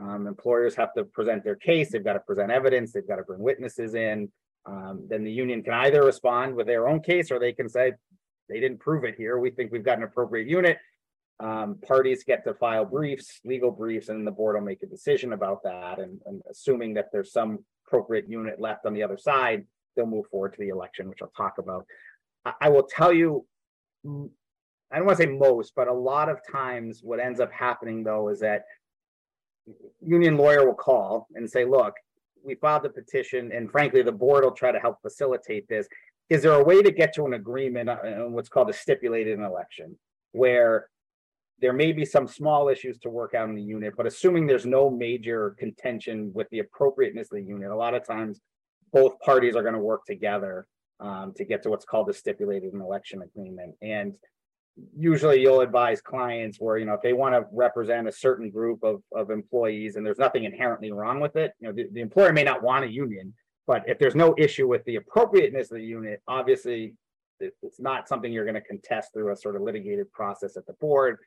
[0.00, 3.22] Um, employers have to present their case, they've got to present evidence, they've got to
[3.22, 4.30] bring witnesses in.
[4.66, 7.92] Um, then the union can either respond with their own case or they can say,
[8.48, 9.38] they didn't prove it here.
[9.38, 10.78] We think we've got an appropriate unit.
[11.40, 15.32] Um, parties get to file briefs, legal briefs, and the board will make a decision
[15.32, 16.00] about that.
[16.00, 20.26] And, and assuming that there's some appropriate unit left on the other side, they'll move
[20.30, 21.86] forward to the election, which I'll talk about.
[22.44, 23.46] I, I will tell you,
[24.04, 28.02] I don't want to say most, but a lot of times what ends up happening
[28.02, 28.64] though is that
[30.00, 31.94] union lawyer will call and say, look,
[32.44, 35.86] we filed the petition and frankly, the board will try to help facilitate this
[36.30, 39.96] is there a way to get to an agreement on what's called a stipulated election
[40.32, 40.88] where
[41.60, 44.66] there may be some small issues to work out in the unit, but assuming there's
[44.66, 48.40] no major contention with the appropriateness of the unit, a lot of times
[48.92, 50.66] both parties are going to work together
[51.00, 53.74] um, to get to what's called a stipulated election agreement.
[53.82, 54.16] And
[54.96, 58.82] usually you'll advise clients where, you know, if they want to represent a certain group
[58.84, 62.32] of, of employees and there's nothing inherently wrong with it, you know, the, the employer
[62.32, 63.34] may not want a union,
[63.68, 66.94] but if there's no issue with the appropriateness of the unit, obviously
[67.38, 70.72] it's not something you're going to contest through a sort of litigated process at the
[70.80, 71.18] board.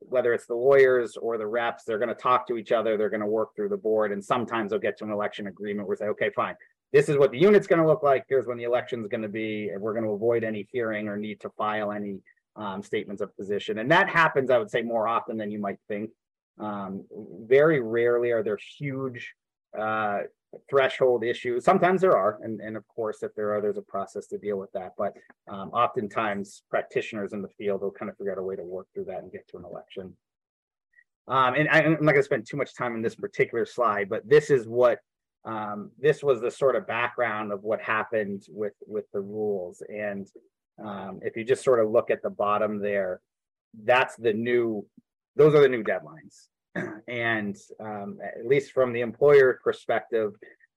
[0.00, 3.08] Whether it's the lawyers or the reps, they're going to talk to each other, they're
[3.08, 5.96] going to work through the board, and sometimes they'll get to an election agreement where
[5.96, 6.56] they say, okay, fine,
[6.92, 8.24] this is what the unit's going to look like.
[8.28, 11.16] Here's when the election's going to be, and we're going to avoid any hearing or
[11.16, 12.18] need to file any
[12.56, 13.78] um, statements of position.
[13.78, 16.10] And that happens, I would say, more often than you might think.
[16.58, 17.04] Um,
[17.46, 19.34] very rarely are there huge
[19.78, 20.22] uh,
[20.68, 21.64] threshold issues.
[21.64, 24.58] Sometimes there are, and, and of course, if there are, there's a process to deal
[24.58, 24.92] with that.
[24.96, 25.14] But
[25.48, 28.86] um, oftentimes, practitioners in the field will kind of figure out a way to work
[28.94, 30.16] through that and get to an election.
[31.28, 34.08] Um, and I, am not going to spend too much time in this particular slide,
[34.08, 35.00] but this is what
[35.44, 39.82] um, this was the sort of background of what happened with with the rules.
[39.88, 40.26] And
[40.84, 43.20] um, if you just sort of look at the bottom there,
[43.84, 44.86] that's the new;
[45.34, 46.46] those are the new deadlines
[47.08, 50.32] and um, at least from the employer perspective,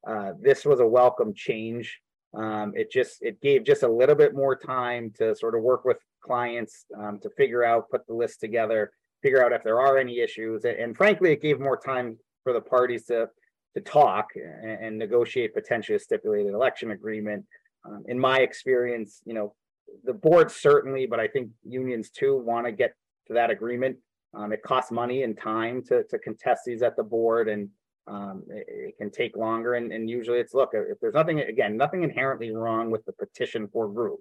[0.07, 1.99] uh, this was a welcome change.
[2.33, 5.83] Um, it just it gave just a little bit more time to sort of work
[5.83, 8.91] with clients um, to figure out, put the list together,
[9.23, 12.53] figure out if there are any issues, and, and frankly, it gave more time for
[12.53, 13.29] the parties to
[13.75, 17.45] to talk and, and negotiate potentially a stipulated election agreement.
[17.85, 19.53] Um, in my experience, you know,
[20.03, 22.93] the board certainly, but I think unions too want to get
[23.27, 23.97] to that agreement.
[24.33, 27.69] Um, it costs money and time to, to contest these at the board and,
[28.07, 31.77] um, it, it can take longer and, and usually it's, look, if there's nothing, again,
[31.77, 34.19] nothing inherently wrong with the petition for group.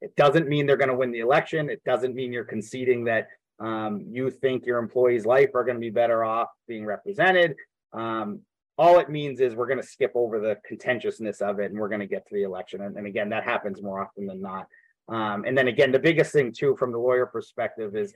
[0.00, 1.70] It doesn't mean they're gonna win the election.
[1.70, 3.28] It doesn't mean you're conceding that,
[3.60, 7.54] um, you think your employees' life are gonna be better off being represented.
[7.92, 8.40] Um,
[8.76, 12.06] all it means is we're gonna skip over the contentiousness of it and we're gonna
[12.06, 12.82] get to the election.
[12.82, 14.66] And, and again, that happens more often than not.
[15.08, 18.12] Um, and then again, the biggest thing too, from the lawyer perspective is,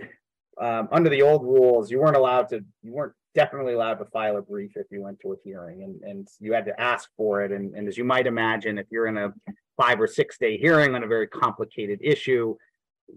[0.61, 4.37] um, under the old rules, you weren't allowed to, you weren't definitely allowed to file
[4.37, 7.42] a brief if you went to a hearing and, and you had to ask for
[7.42, 7.53] it.
[7.53, 9.33] And, and as you might imagine, if you're in a
[9.77, 12.57] five or six day hearing on a very complicated issue,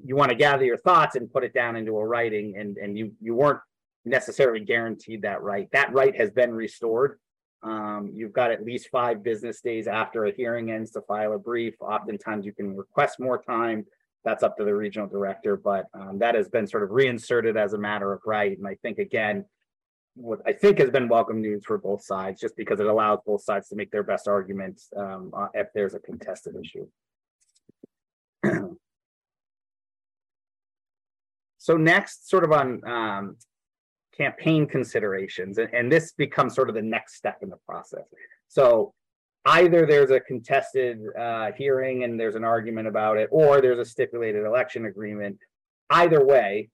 [0.06, 2.97] you want to gather your thoughts and put it down into a writing and, and
[2.97, 3.60] you, you weren't
[4.06, 5.67] necessarily guaranteed that right.
[5.71, 7.19] That right has been restored.
[7.63, 11.39] Um, you've got at least five business days after a hearing ends to file a
[11.39, 11.75] brief.
[11.80, 13.86] Oftentimes you can request more time.
[14.23, 17.73] That's up to the regional director, but um, that has been sort of reinserted as
[17.73, 18.55] a matter of right.
[18.55, 19.45] And I think again,
[20.15, 23.43] what I think has been welcome news for both sides, just because it allows both
[23.43, 26.88] sides to make their best arguments um, uh, if there's a contested issue.
[31.57, 33.38] so next, sort of on um,
[34.15, 38.03] campaign considerations, and, and this becomes sort of the next step in the process.
[38.49, 38.93] So
[39.45, 43.86] either there's a contested uh, hearing and there's an argument about it, or there's a
[43.86, 45.38] stipulated election agreement.
[45.89, 46.69] Either way,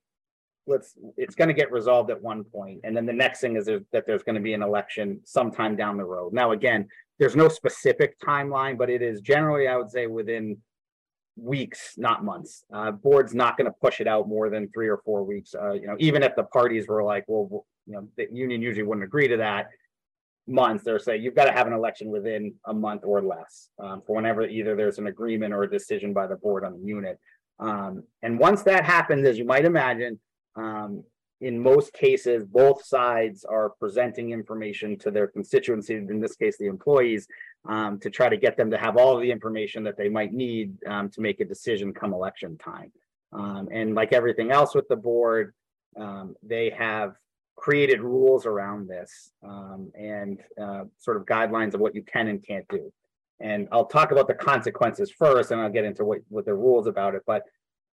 [0.65, 3.65] let's it's going to get resolved at one point, and then the next thing is
[3.65, 6.34] there's, that there's going to be an election sometime down the road.
[6.34, 6.88] Now, again,
[7.19, 10.58] there's no specific timeline, but it is generally, I would say, within
[11.38, 12.65] weeks, not months.
[12.73, 15.56] Uh, board's not going to push it out more than three or four weeks.
[15.56, 18.84] Uh, you know, even if the parties were like, well, you know, the union usually
[18.84, 19.69] wouldn't agree to that
[20.47, 24.15] months, they're you've got to have an election within a month or less um, for
[24.15, 27.19] whenever either there's an agreement or a decision by the board on the unit.
[27.60, 30.19] Um, and once that happens, as you might imagine,
[30.55, 31.03] um,
[31.41, 36.65] in most cases, both sides are presenting information to their constituency, in this case, the
[36.65, 37.27] employees,
[37.67, 40.77] um, to try to get them to have all the information that they might need
[40.88, 42.91] um, to make a decision come election time.
[43.33, 45.53] Um, and like everything else with the board,
[46.41, 47.15] they have
[47.57, 52.45] created rules around this um, and uh, sort of guidelines of what you can and
[52.45, 52.93] can't do.
[53.39, 56.87] And I'll talk about the consequences first, and I'll get into what, what the rules
[56.87, 57.23] about it.
[57.27, 57.43] But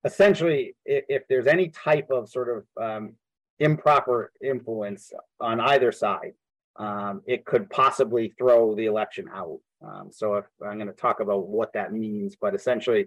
[0.05, 3.15] essentially, if, if there's any type of sort of um,
[3.59, 6.35] improper influence on either side,
[6.77, 9.59] um, it could possibly throw the election out.
[9.83, 13.07] Um, so if I'm going to talk about what that means, but essentially,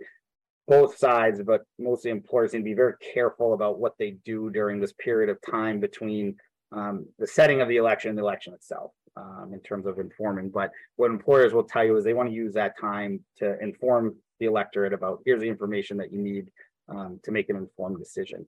[0.68, 4.80] both sides, but mostly employers, need to be very careful about what they do during
[4.80, 6.36] this period of time between
[6.72, 10.50] um, the setting of the election and the election itself um, in terms of informing.
[10.50, 14.16] But what employers will tell you is they want to use that time to inform
[14.40, 16.50] the electorate about here's the information that you need
[16.90, 18.46] um, to make an informed decision.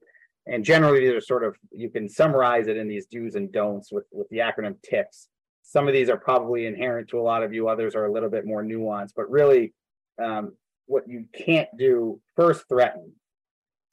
[0.48, 3.92] And generally, these are sort of you can summarize it in these do's and don'ts
[3.92, 5.28] with with the acronym TIPS.
[5.64, 7.68] Some of these are probably inherent to a lot of you.
[7.68, 9.14] Others are a little bit more nuanced.
[9.16, 9.74] But really,
[10.22, 10.54] um,
[10.88, 13.14] what you can't do first threaten.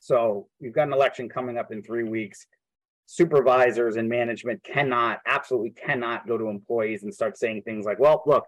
[0.01, 2.47] So you've got an election coming up in three weeks.
[3.07, 8.23] Supervisors and management cannot, absolutely cannot go to employees and start saying things like, well,
[8.27, 8.45] look,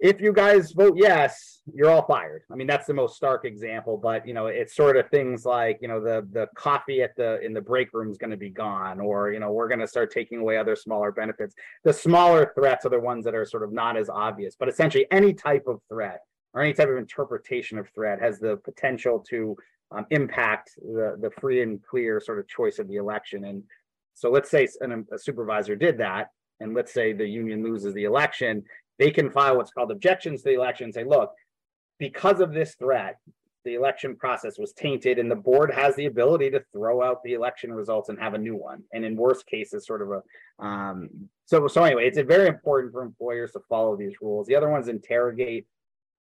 [0.00, 2.42] if you guys vote yes, you're all fired.
[2.52, 5.78] I mean, that's the most stark example, but you know, it's sort of things like,
[5.80, 8.50] you know, the the coffee at the in the break room is going to be
[8.50, 11.54] gone, or you know, we're going to start taking away other smaller benefits.
[11.82, 15.06] The smaller threats are the ones that are sort of not as obvious, but essentially
[15.10, 16.20] any type of threat
[16.54, 19.56] or any type of interpretation of threat has the potential to
[19.90, 23.44] um, impact the the free and clear sort of choice of the election.
[23.44, 23.62] And
[24.14, 28.04] so, let's say an, a supervisor did that, and let's say the union loses the
[28.04, 28.64] election
[28.98, 31.32] they can file what's called objections to the election and say, look,
[31.98, 33.18] because of this threat,
[33.64, 37.34] the election process was tainted and the board has the ability to throw out the
[37.34, 38.82] election results and have a new one.
[38.92, 41.10] And in worst cases, sort of a, um,
[41.44, 44.46] so, so anyway, it's very important for employers to follow these rules.
[44.46, 45.66] The other ones interrogate.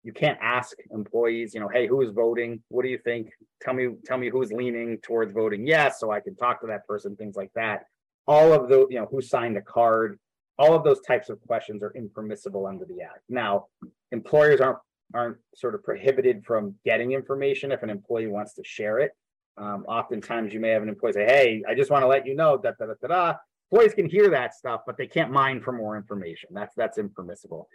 [0.04, 2.62] You can't ask employees, you know, hey, who is voting?
[2.68, 3.30] What do you think?
[3.62, 6.86] Tell me, tell me who's leaning towards voting yes, so I can talk to that
[6.86, 7.86] person, things like that.
[8.28, 10.20] All of the, you know, who signed the card,
[10.58, 13.22] all of those types of questions are impermissible under the act.
[13.30, 13.68] Now,
[14.12, 14.80] employers aren't
[15.14, 19.12] aren't sort of prohibited from getting information if an employee wants to share it.
[19.58, 22.36] Um, oftentimes, you may have an employee say, "Hey, I just want to let you
[22.36, 23.38] know that da, da, da, da.
[23.72, 26.50] employees can hear that stuff, but they can't mine for more information.
[26.54, 27.70] That's that's impermissible.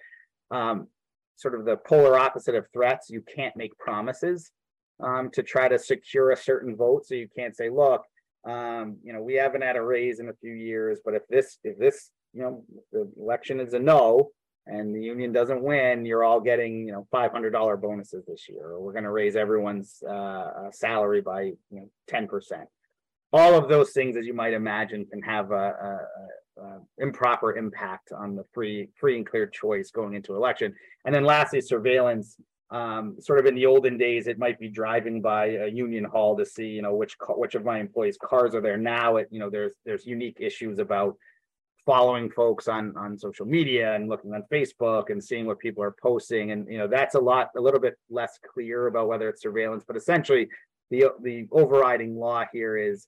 [0.50, 0.88] Um,
[1.38, 3.08] sort of the polar opposite of threats.
[3.08, 4.50] You can't make promises
[5.02, 7.06] um, to try to secure a certain vote.
[7.06, 8.02] So you can't say, "Look,
[8.44, 11.58] um, you know, we haven't had a raise in a few years, but if this
[11.64, 14.30] if this you know, the election is a no,
[14.66, 18.48] and the union doesn't win, you're all getting, you know, five hundred dollar bonuses this
[18.48, 22.68] year, or we're gonna raise everyone's uh, uh, salary by, you know, ten percent.
[23.32, 25.98] All of those things, as you might imagine, can have a, a,
[26.62, 30.74] a improper impact on the free, free and clear choice going into election.
[31.04, 32.36] And then lastly, surveillance.
[32.70, 36.36] Um, sort of in the olden days, it might be driving by a union hall
[36.36, 39.16] to see, you know, which which of my employees' cars are there now.
[39.16, 41.16] It, you know, there's there's unique issues about
[41.88, 45.96] following folks on on social media and looking on Facebook and seeing what people are
[46.02, 49.40] posting and you know that's a lot a little bit less clear about whether it's
[49.40, 50.46] surveillance but essentially
[50.90, 53.06] the the overriding law here is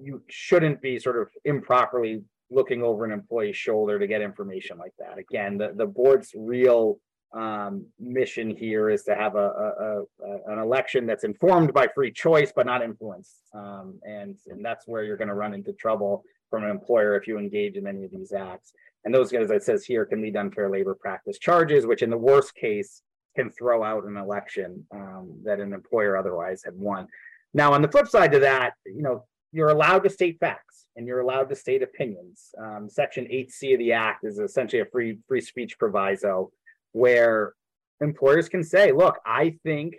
[0.00, 4.92] you shouldn't be sort of improperly looking over an employee's shoulder to get information like
[4.98, 6.98] that again the the board's real
[7.34, 12.10] um, mission here is to have a, a, a, an election that's informed by free
[12.10, 16.24] choice but not influenced um, and and that's where you're going to run into trouble
[16.50, 18.72] from an employer if you engage in any of these acts.
[19.04, 22.10] And those, as it says here, can lead to unfair labor practice charges, which in
[22.10, 23.02] the worst case
[23.36, 27.06] can throw out an election um, that an employer otherwise had won.
[27.54, 31.06] Now, on the flip side to that, you know, you're allowed to state facts and
[31.06, 32.54] you're allowed to state opinions.
[32.58, 36.50] Um, Section 8C of the Act is essentially a free free speech proviso
[36.92, 37.54] where
[38.00, 39.94] employers can say, look, I think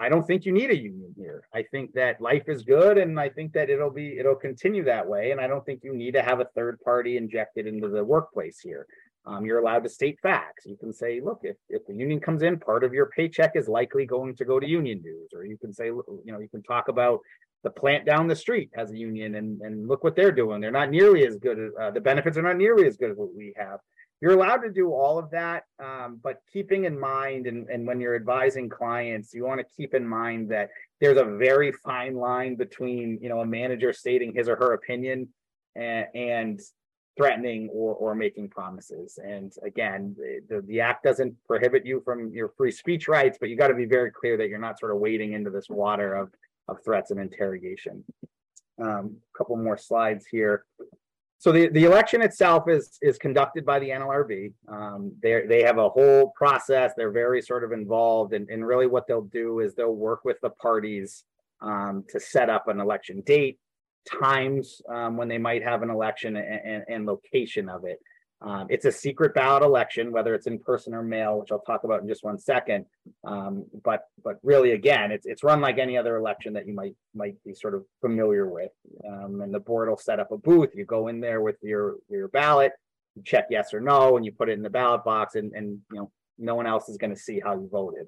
[0.00, 1.42] I don't think you need a union here.
[1.52, 5.06] I think that life is good and I think that it'll be it'll continue that
[5.06, 5.32] way.
[5.32, 8.60] And I don't think you need to have a third party injected into the workplace
[8.60, 8.86] here.
[9.26, 10.64] Um, you're allowed to state facts.
[10.64, 13.68] You can say, look, if, if the union comes in, part of your paycheck is
[13.68, 15.30] likely going to go to union dues.
[15.34, 17.20] Or you can say, you know, you can talk about
[17.64, 20.60] the plant down the street has a union and, and look what they're doing.
[20.60, 21.58] They're not nearly as good.
[21.58, 23.80] As, uh, the benefits are not nearly as good as what we have
[24.20, 28.00] you're allowed to do all of that um, but keeping in mind and, and when
[28.00, 32.56] you're advising clients you want to keep in mind that there's a very fine line
[32.56, 35.28] between you know a manager stating his or her opinion
[35.76, 36.60] and, and
[37.16, 40.14] threatening or, or making promises and again
[40.48, 43.74] the, the act doesn't prohibit you from your free speech rights but you got to
[43.74, 46.30] be very clear that you're not sort of wading into this water of,
[46.68, 48.04] of threats and interrogation
[48.80, 50.64] a um, couple more slides here
[51.40, 54.52] so the, the election itself is is conducted by the NLRB.
[54.66, 56.92] Um, they they have a whole process.
[56.96, 60.38] They're very sort of involved, and, and really what they'll do is they'll work with
[60.42, 61.24] the parties
[61.62, 63.58] um, to set up an election date,
[64.20, 68.00] times um, when they might have an election, and, and, and location of it.
[68.40, 71.82] Um, it's a secret ballot election, whether it's in person or mail, which I'll talk
[71.82, 72.84] about in just one second.
[73.24, 76.94] Um, but but really, again, it's it's run like any other election that you might
[77.14, 78.70] might be sort of familiar with.
[79.06, 80.70] Um, and the board will set up a booth.
[80.74, 82.72] You go in there with your your ballot,
[83.16, 85.80] you check yes or no, and you put it in the ballot box, and and
[85.90, 88.06] you know no one else is going to see how you voted.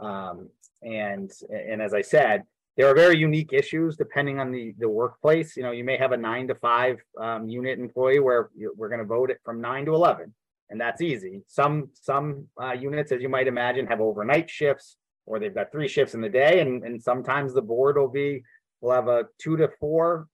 [0.00, 0.48] Um,
[0.82, 2.42] and and as I said,
[2.78, 5.56] there are very unique issues depending on the the workplace.
[5.56, 9.00] You know, you may have a nine to five um, unit employee where we're going
[9.00, 10.32] to vote it from nine to eleven,
[10.70, 11.42] and that's easy.
[11.48, 15.88] Some some uh, units, as you might imagine, have overnight shifts, or they've got three
[15.88, 18.44] shifts in the day, and and sometimes the board will be
[18.80, 20.28] will have a two to four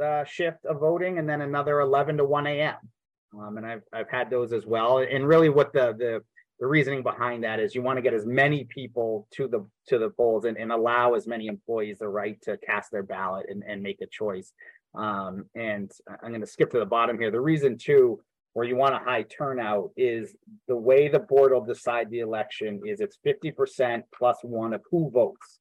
[0.00, 2.76] uh, shift of voting, and then another eleven to one a.m.
[3.40, 4.98] Um, and I've I've had those as well.
[4.98, 6.22] And really, what the the
[6.58, 9.98] the reasoning behind that is you want to get as many people to the to
[9.98, 13.62] the polls and, and allow as many employees the right to cast their ballot and,
[13.66, 14.52] and make a choice.
[14.94, 15.90] Um, and
[16.22, 17.30] I'm going to skip to the bottom here.
[17.30, 18.20] The reason too,
[18.54, 20.34] where you want a high turnout is
[20.66, 25.10] the way the board will decide the election is it's 50% plus one of who
[25.10, 25.60] votes.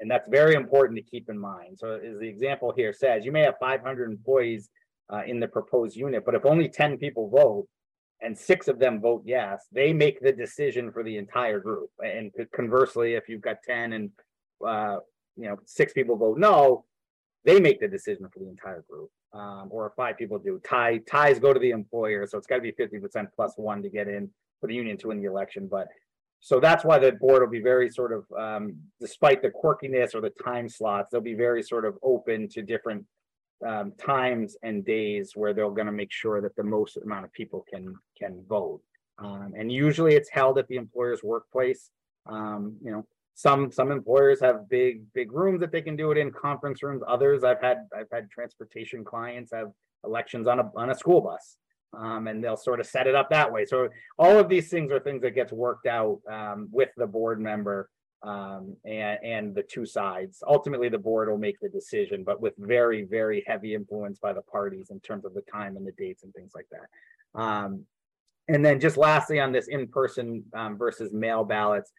[0.00, 1.78] And that's very important to keep in mind.
[1.78, 4.68] So as the example here says, you may have 500 employees
[5.10, 7.66] uh, in the proposed unit, but if only 10 people vote,
[8.20, 11.90] and six of them vote yes, they make the decision for the entire group.
[12.00, 14.10] And conversely, if you've got 10 and
[14.66, 14.98] uh,
[15.36, 16.84] you know six people vote no,
[17.44, 19.10] they make the decision for the entire group.
[19.32, 22.26] Um, or if five people do, tie ties go to the employer.
[22.26, 25.08] So it's got to be 50% plus one to get in for the union to
[25.08, 25.68] win the election.
[25.70, 25.88] But
[26.40, 30.20] so that's why the board will be very sort of, um, despite the quirkiness or
[30.20, 33.04] the time slots, they'll be very sort of open to different
[33.66, 37.32] um, times and days where they're going to make sure that the most amount of
[37.32, 38.80] people can can vote.
[39.18, 41.90] Um, and usually it's held at the employer's workplace.
[42.26, 46.18] Um, you know, some some employers have big big rooms that they can do it
[46.18, 47.02] in, conference rooms.
[47.06, 49.70] Others, I've had I've had transportation clients have
[50.04, 51.56] elections on a on a school bus,
[51.96, 53.64] um, and they'll sort of set it up that way.
[53.64, 53.88] So
[54.18, 57.88] all of these things are things that gets worked out um, with the board member
[58.22, 60.42] um, and, and the two sides.
[60.46, 64.42] Ultimately, the board will make the decision, but with very, very heavy influence by the
[64.42, 67.40] parties in terms of the time and the dates and things like that.
[67.40, 67.84] Um,
[68.48, 71.92] and then just lastly on this in-person um, versus mail ballots,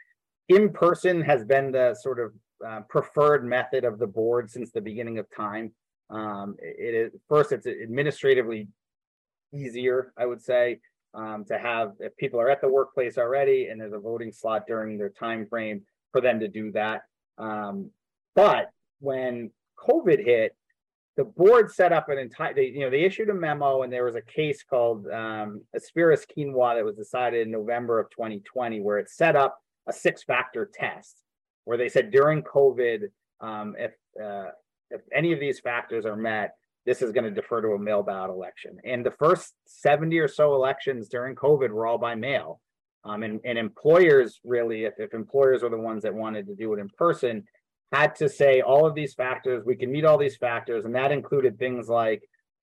[0.50, 2.34] in-person has been the sort of
[2.68, 5.72] uh, preferred method of the board since the beginning of time.
[6.10, 8.68] Um, it is first, it's administratively
[9.54, 10.80] easier, I would say.
[11.14, 14.66] um, to have, if people are at the workplace already and there's a voting slot
[14.68, 15.82] during their time frame
[16.12, 17.02] for them to do that.
[17.38, 17.92] Um,
[18.36, 20.56] but when COVID hit,
[21.18, 24.06] the board set up an entire, they, you know, they issued a memo and there
[24.06, 29.00] was a case called um, Aspirus Keweenaw that was decided in November of 2020, where
[29.00, 31.24] it set up a six factor test
[31.66, 33.10] where they said during COVID,
[33.42, 33.92] um, if,
[34.22, 34.52] uh,
[34.90, 36.56] if any of these factors are met,
[36.86, 38.78] this is going to defer to a mail ballot election.
[38.84, 42.62] And the first 70 or so elections during COVID were all by mail.
[43.06, 46.74] Um, and, and employers really, if, if employers are the ones that wanted to do
[46.74, 47.44] it in person,
[47.92, 51.12] had to say all of these factors, we can meet all these factors, and that
[51.12, 52.22] included things like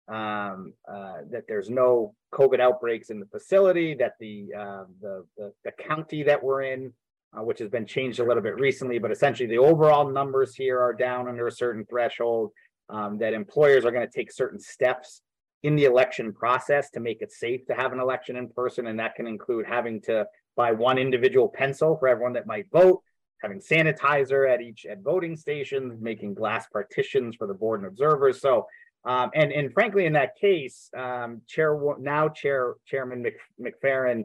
[0.08, 5.52] um, uh, that there's no COVID outbreaks in the facility, that the uh, the, the,
[5.64, 6.92] the county that we're in,
[7.36, 10.78] uh, which has been changed a little bit recently, but essentially the overall numbers here
[10.78, 12.52] are down under a certain threshold.
[12.88, 15.20] Um, that employers are going to take certain steps
[15.66, 18.98] in the election process to make it safe to have an election in person, and
[18.98, 23.02] that can include having to buy one individual pencil for everyone that might vote
[23.42, 28.40] having sanitizer at each at voting stations, making glass partitions for the board and observers.
[28.40, 28.66] So,
[29.04, 34.24] um, and and frankly, in that case, um, Chair now Chair Chairman Mc, McFerran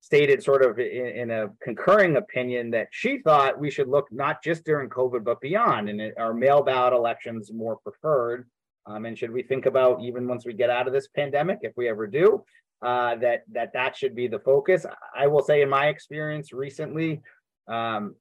[0.00, 4.42] stated sort of in, in, a concurring opinion that she thought we should look not
[4.42, 8.48] just during COVID but beyond, and our mail ballot elections more preferred.
[8.86, 11.72] Um, and should we think about even once we get out of this pandemic, if
[11.76, 12.44] we ever do,
[12.82, 14.84] uh, that that that should be the focus.
[15.16, 17.20] I will say, in my experience recently,
[17.68, 18.16] um,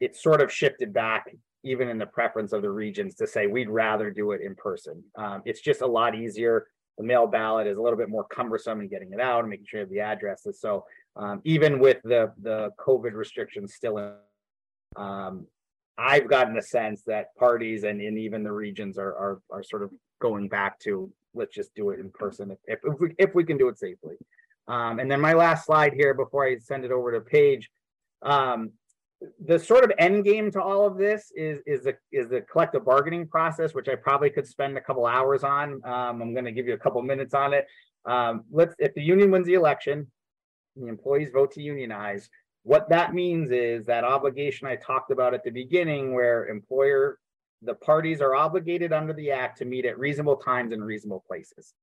[0.00, 1.26] it's sort of shifted back
[1.64, 5.02] even in the preference of the regions to say we'd rather do it in person.
[5.16, 6.68] Um, it's just a lot easier.
[6.98, 9.66] The mail ballot is a little bit more cumbersome in getting it out and making
[9.68, 10.60] sure have the addresses.
[10.60, 10.84] So
[11.16, 14.12] um, even with the the COVID restrictions still in,
[14.96, 15.46] um,
[15.98, 19.82] I've gotten a sense that parties and, and even the regions are, are are sort
[19.82, 19.90] of
[20.20, 23.44] going back to let's just do it in person if, if, if we if we
[23.44, 24.16] can do it safely.
[24.68, 27.70] Um, and then my last slide here before I send it over to Paige.
[28.22, 28.72] Um,
[29.46, 32.84] the sort of end game to all of this is is the is the collective
[32.84, 35.80] bargaining process, which I probably could spend a couple hours on.
[35.84, 37.66] Um, I'm going to give you a couple minutes on it.
[38.04, 40.10] Um, let's if the union wins the election,
[40.76, 42.28] the employees vote to unionize.
[42.66, 47.20] What that means is that obligation I talked about at the beginning, where employer
[47.62, 51.74] the parties are obligated under the act to meet at reasonable times and reasonable places.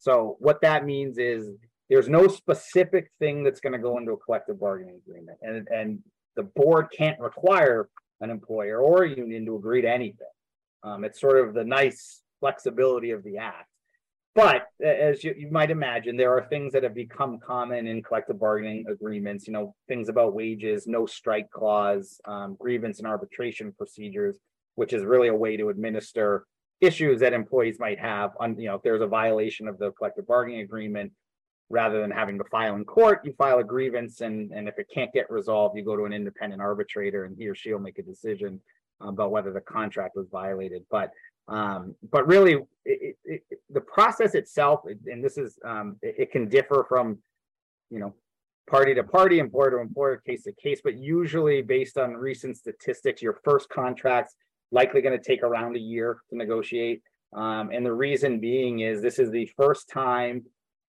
[0.00, 1.50] So what that means is
[1.88, 6.00] there's no specific thing that's going to go into a collective bargaining agreement, and and
[6.34, 7.88] the board can't require
[8.20, 10.26] an employer or a union to agree to anything.
[10.82, 13.68] Um, it's sort of the nice flexibility of the act.
[14.34, 18.40] But as you, you, might imagine, there are things that have become common in collective
[18.40, 24.36] bargaining agreements, you know, things about wages, no strike clause, um, grievance and arbitration procedures,
[24.74, 26.46] which is really a way to administer
[26.80, 30.26] issues that employees might have on, you know, if there's a violation of the collective
[30.26, 31.12] bargaining agreement,
[31.70, 34.86] rather than having to file in court, you file a grievance, and and if it
[34.92, 37.98] can't get resolved, you go to an independent arbitrator, and he or she will make
[37.98, 38.60] a decision
[39.00, 40.82] about whether the contract was violated.
[40.90, 41.10] But
[41.48, 46.48] um, but really, it, it, it, the process itself, and this is um, it, can
[46.48, 47.18] differ from
[47.90, 48.14] you know
[48.68, 53.20] party to party, employer to employer, case to case, but usually based on recent statistics,
[53.20, 54.36] your first contract's
[54.70, 57.02] likely going to take around a year to negotiate.
[57.34, 60.44] Um, and the reason being is this is the first time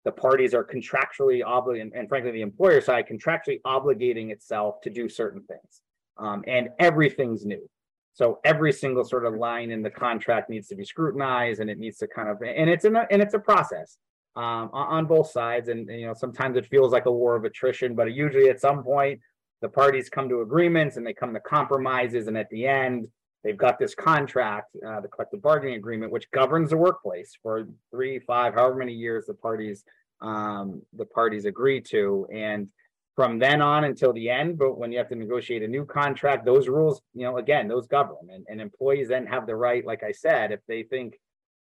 [0.06, 5.08] the parties are contractually obligated, and frankly, the employer side contractually obligating itself to do
[5.10, 5.82] certain things.
[6.18, 7.68] Um, and everything's new.
[8.14, 11.80] So every single sort of line in the contract needs to be scrutinized, and it
[11.80, 13.98] needs to kind of, and it's a and it's a process
[14.36, 15.68] um, on both sides.
[15.70, 18.62] And, and you know, sometimes it feels like a war of attrition, but usually at
[18.62, 19.20] some point
[19.62, 23.08] the parties come to agreements and they come to compromises, and at the end
[23.44, 28.20] they've got this contract, uh, the collective bargaining agreement, which governs the workplace for three,
[28.20, 29.84] five, however many years the parties
[30.22, 32.28] um, the parties agree to.
[32.32, 32.70] And
[33.16, 36.46] from then on until the end, but when you have to negotiate a new contract,
[36.46, 38.30] those rules, you know, again, those govern.
[38.32, 41.20] And, and employees then have the right, like I said, if they think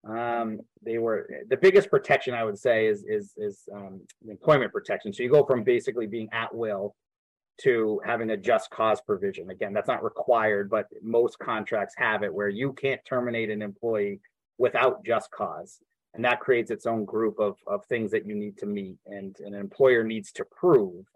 [0.09, 5.13] um, they were the biggest protection I would say is is is um, employment protection.
[5.13, 6.97] So you go from basically being at will
[7.63, 9.51] to having a just cause provision.
[9.51, 14.21] Again, that's not required, but most contracts have it where you can't terminate an employee
[14.59, 15.79] without just cause.
[16.15, 18.99] And that creates its own group of, of things that you need to meet.
[19.07, 21.07] And, and an employer needs to prove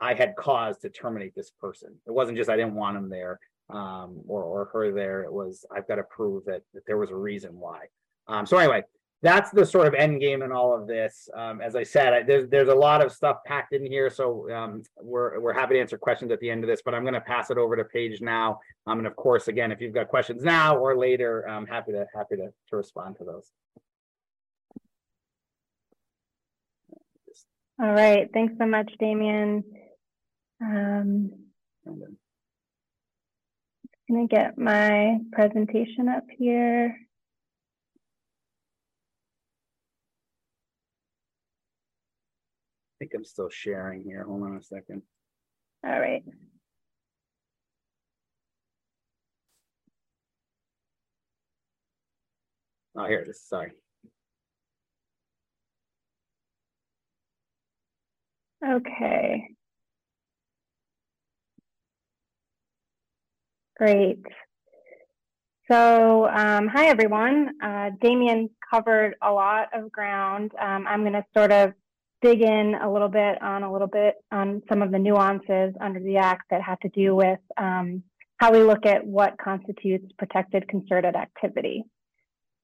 [0.00, 1.94] I had cause to terminate this person.
[2.06, 3.40] It wasn't just I didn't want him there
[3.70, 5.22] um, or, or her there.
[5.22, 7.86] It was I've got to prove that, that there was a reason why.
[8.28, 8.82] Um, so anyway,
[9.22, 11.28] that's the sort of end game in all of this.
[11.34, 14.50] Um, as I said, I, there's there's a lot of stuff packed in here, so
[14.52, 16.82] um, we're we're happy to answer questions at the end of this.
[16.84, 18.60] But I'm going to pass it over to Paige now.
[18.86, 22.06] Um, and of course, again, if you've got questions now or later, I'm happy to
[22.14, 23.50] happy to, to respond to those.
[27.80, 29.64] All right, thanks so much, Damien.
[30.60, 31.30] Um,
[34.08, 36.96] gonna get my presentation up here.
[42.96, 44.24] I think I'm still sharing here.
[44.24, 45.02] Hold on a second.
[45.84, 46.24] All right.
[52.96, 53.42] Oh, here it is.
[53.42, 53.72] Sorry.
[58.66, 59.55] Okay.
[63.76, 64.24] Great.
[65.70, 67.50] So, um, hi everyone.
[67.62, 70.52] Uh, Damien covered a lot of ground.
[70.58, 71.74] Um, I'm going to sort of
[72.22, 76.00] dig in a little bit on a little bit on some of the nuances under
[76.00, 78.02] the Act that have to do with um,
[78.38, 81.84] how we look at what constitutes protected concerted activity.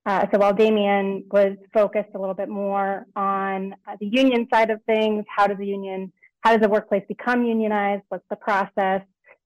[0.07, 4.71] Uh, so while Damien was focused a little bit more on uh, the union side
[4.71, 6.11] of things, how does the union,
[6.41, 8.03] how does the workplace become unionized?
[8.09, 9.03] What's the process?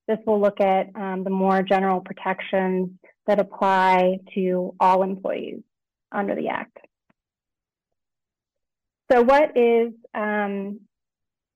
[0.09, 2.91] This will look at um, the more general protections
[3.27, 5.61] that apply to all employees
[6.13, 6.79] under the Act.
[9.11, 10.81] So what is, um,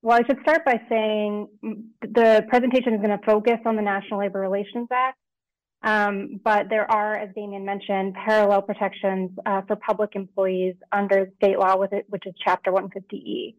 [0.02, 1.48] well, I should start by saying
[2.00, 5.18] the presentation is going to focus on the National Labor Relations Act,
[5.82, 11.58] um, but there are, as Damien mentioned, parallel protections uh, for public employees under state
[11.58, 13.54] law, with it, which is Chapter 150E.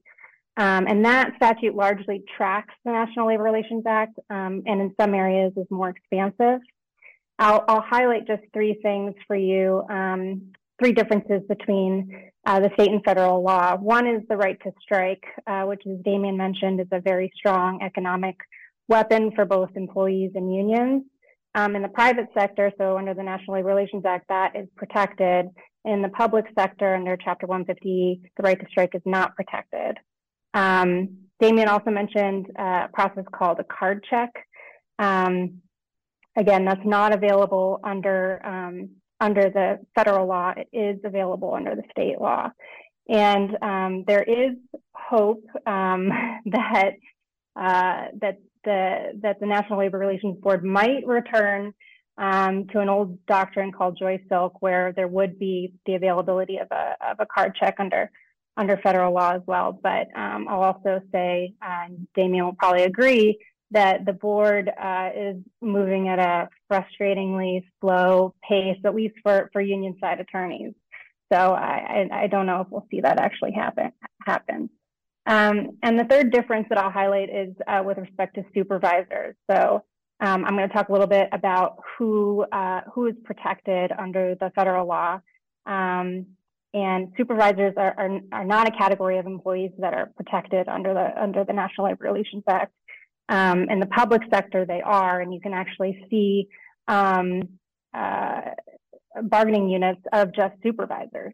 [0.57, 5.13] Um, and that statute largely tracks the National Labor Relations Act, um, and in some
[5.13, 6.59] areas is more expansive.
[7.39, 12.91] I'll, I'll highlight just three things for you, um, three differences between uh, the state
[12.91, 13.77] and federal law.
[13.77, 17.81] One is the right to strike, uh, which, as Damien mentioned, is a very strong
[17.81, 18.35] economic
[18.87, 21.03] weapon for both employees and unions.
[21.55, 25.47] Um, in the private sector, so under the National Labor Relations Act, that is protected.
[25.83, 29.97] In the public sector, under Chapter 150, the right to strike is not protected.
[30.53, 34.29] Um, Damien also mentioned uh, a process called a card check.
[34.99, 35.61] Um,
[36.37, 38.89] again, that's not available under um,
[39.19, 40.53] under the federal law.
[40.55, 42.49] It is available under the state law,
[43.09, 44.55] and um, there is
[44.93, 46.09] hope um,
[46.45, 46.91] that
[47.55, 51.73] uh, that the that the National Labor Relations Board might return
[52.17, 56.95] um, to an old doctrine called Joy-Silk, where there would be the availability of a
[57.01, 58.11] of a card check under
[58.57, 59.79] under federal law as well.
[59.81, 63.39] But um, I'll also say, and Damien will probably agree,
[63.71, 69.61] that the board uh, is moving at a frustratingly slow pace, at least for, for
[69.61, 70.73] union side attorneys.
[71.31, 73.93] So I, I, I don't know if we'll see that actually happen.
[74.25, 74.69] happen.
[75.25, 79.35] Um, and the third difference that I'll highlight is uh, with respect to supervisors.
[79.49, 79.83] So
[80.19, 84.35] um, I'm going to talk a little bit about who uh, who is protected under
[84.35, 85.19] the federal law.
[85.65, 86.25] Um,
[86.73, 91.21] and supervisors are, are, are, not a category of employees that are protected under the
[91.21, 92.71] under the National Labor Relations Act.
[93.29, 96.47] Um, in the public sector, they are, and you can actually see
[96.87, 97.41] um,
[97.93, 98.41] uh,
[99.23, 101.33] bargaining units of just supervisors.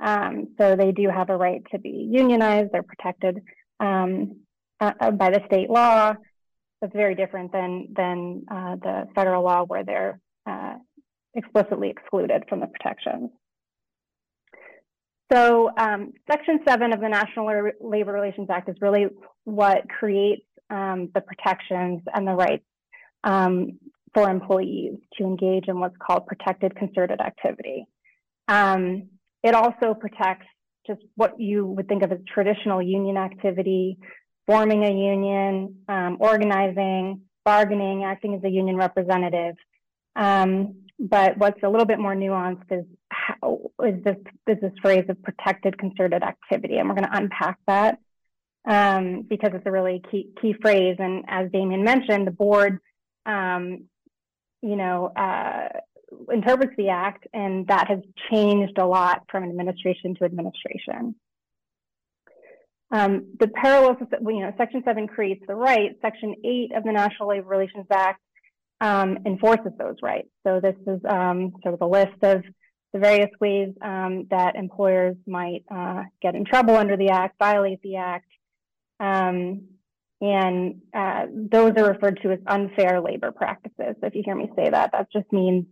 [0.00, 2.72] Um, so they do have a right to be unionized.
[2.72, 3.42] They're protected
[3.78, 4.40] um,
[4.80, 6.14] uh, uh, by the state law.
[6.80, 10.76] That's very different than than uh, the federal law, where they're uh,
[11.34, 13.30] explicitly excluded from the protections.
[15.32, 19.06] So um, Section 7 of the National Labor Relations Act is really
[19.44, 22.64] what creates um, the protections and the rights
[23.22, 23.78] um,
[24.12, 27.86] for employees to engage in what's called protected concerted activity.
[28.48, 29.08] Um,
[29.44, 30.46] it also protects
[30.86, 33.98] just what you would think of as traditional union activity,
[34.46, 39.54] forming a union, um, organizing, bargaining, acting as a union representative.
[40.16, 45.06] Um, but what's a little bit more nuanced is how is this is this phrase
[45.08, 47.98] of protected concerted activity, and we're going to unpack that
[48.68, 50.96] um, because it's a really key key phrase.
[50.98, 52.80] And as Damien mentioned, the board,
[53.24, 53.84] um,
[54.60, 55.68] you know, uh,
[56.30, 61.14] interprets the act, and that has changed a lot from administration to administration.
[62.92, 65.92] Um, the parallels, you know, Section 7 creates the right.
[66.02, 68.20] Section 8 of the National Labor Relations Act
[68.80, 70.28] um, enforces those rights.
[70.46, 72.42] So this is um, sort of a list of
[72.92, 77.80] the various ways um, that employers might uh, get in trouble under the Act, violate
[77.82, 78.26] the Act,
[78.98, 79.62] um,
[80.20, 83.96] and uh, those are referred to as unfair labor practices.
[84.02, 85.66] If you hear me say that, that just means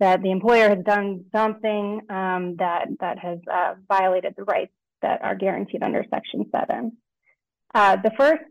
[0.00, 5.22] that the employer has done something um, that that has uh, violated the rights that
[5.22, 6.92] are guaranteed under Section 7.
[7.74, 8.42] Uh, the first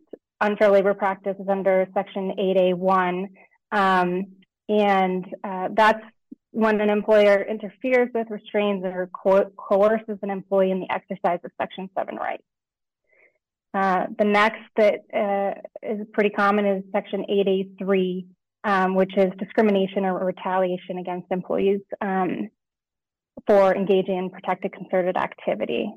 [0.41, 3.25] unfair labor practice is under Section 8A1,
[3.71, 4.27] um,
[4.69, 6.03] and uh, that's
[6.51, 11.51] when an employer interferes with, restrains, or co coerces an employee in the exercise of
[11.59, 12.43] Section 7 rights.
[13.73, 18.25] Uh, the next that uh, is pretty common is Section 8A3,
[18.63, 22.49] um, which is discrimination or retaliation against employees um,
[23.45, 25.91] for engaging in protected concerted activity.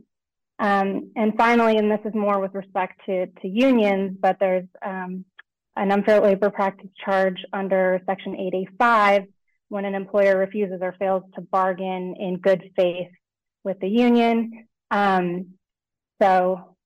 [0.58, 5.24] Um, and finally, and this is more with respect to, to unions, but there's um,
[5.78, 9.26] an unfair labor practice charge under Section 8A5
[9.68, 13.10] when an employer refuses or fails to bargain in good faith
[13.64, 14.66] with the union.
[14.90, 15.54] Um,
[16.20, 16.76] so,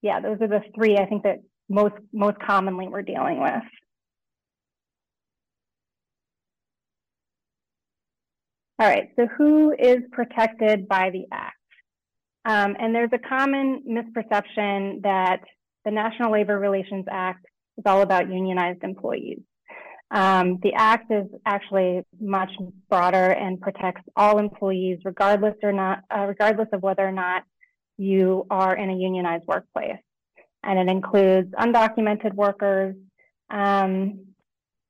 [0.00, 3.62] yeah, those are the three I think that most most commonly we're dealing with.
[8.78, 11.56] All right, so who is protected by the Act?
[12.44, 15.42] Um, and there's a common misperception that
[15.84, 17.46] the National Labor Relations Act
[17.78, 19.40] is all about unionized employees.
[20.10, 22.50] Um, the act is actually much
[22.90, 27.44] broader and protects all employees, regardless or not, uh, regardless of whether or not
[27.96, 30.02] you are in a unionized workplace,
[30.62, 32.94] and it includes undocumented workers
[33.52, 34.26] um,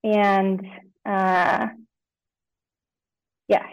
[0.05, 0.65] and
[1.05, 1.67] uh,
[3.49, 3.65] yes,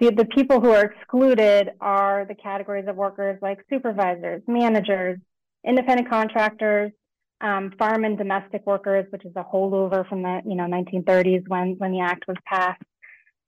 [0.00, 5.18] the, the people who are excluded are the categories of workers like supervisors, managers,
[5.66, 6.92] independent contractors,
[7.42, 11.74] um, farm and domestic workers, which is a holdover from the you know 1930s when
[11.78, 12.82] when the act was passed,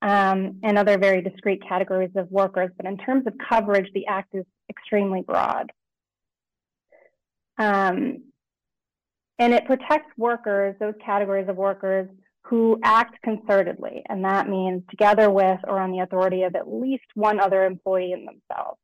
[0.02, 2.70] um, and other very discrete categories of workers.
[2.76, 5.70] But in terms of coverage, the act is extremely broad,
[7.56, 8.24] um,
[9.38, 12.08] and it protects workers, those categories of workers
[12.42, 17.04] who act concertedly, and that means together with or on the authority of at least
[17.14, 18.78] one other employee in themselves.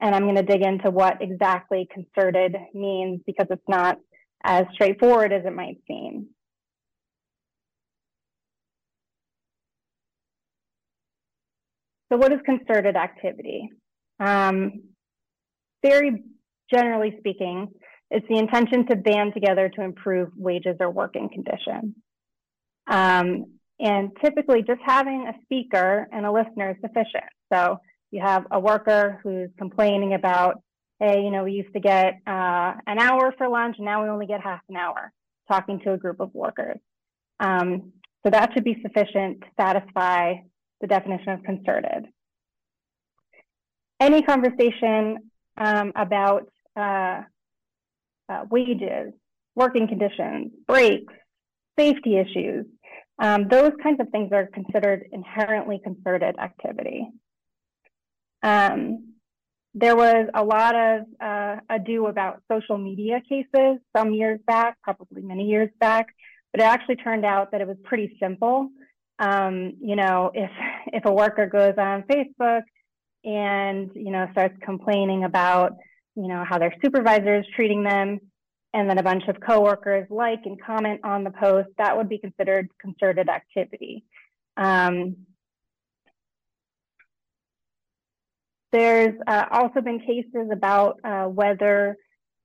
[0.00, 3.98] And I'm going to dig into what exactly concerted means because it's not
[4.44, 6.28] as straightforward as it might seem.
[12.12, 13.70] So what is concerted activity?
[14.20, 14.82] Um,
[15.82, 16.22] very
[16.72, 17.68] generally speaking,
[18.10, 21.94] it's the intention to band together to improve wages or working conditions.
[22.86, 23.46] Um,
[23.80, 27.24] and typically just having a speaker and a listener is sufficient.
[27.52, 27.78] So
[28.10, 30.62] you have a worker who's complaining about
[31.04, 34.08] hey, you know, we used to get uh, an hour for lunch, and now we
[34.08, 35.12] only get half an hour
[35.50, 36.78] talking to a group of workers.
[37.40, 37.92] Um,
[38.22, 40.36] so that should be sufficient to satisfy
[40.80, 42.06] the definition of concerted.
[44.00, 47.20] Any conversation um, about uh,
[48.30, 49.12] uh, wages,
[49.54, 51.12] working conditions, breaks,
[51.78, 52.64] safety issues,
[53.18, 57.08] um, those kinds of things are considered inherently concerted activity.
[58.42, 59.13] Um,
[59.74, 65.22] there was a lot of uh, ado about social media cases some years back, probably
[65.22, 66.06] many years back,
[66.52, 68.68] but it actually turned out that it was pretty simple.
[69.18, 70.50] Um, you know, if
[70.86, 72.62] if a worker goes on Facebook
[73.24, 75.72] and you know starts complaining about
[76.14, 78.20] you know how their supervisor is treating them,
[78.72, 82.18] and then a bunch of coworkers like and comment on the post, that would be
[82.18, 84.04] considered concerted activity.
[84.56, 85.16] Um,
[88.74, 91.96] There's uh, also been cases about uh, whether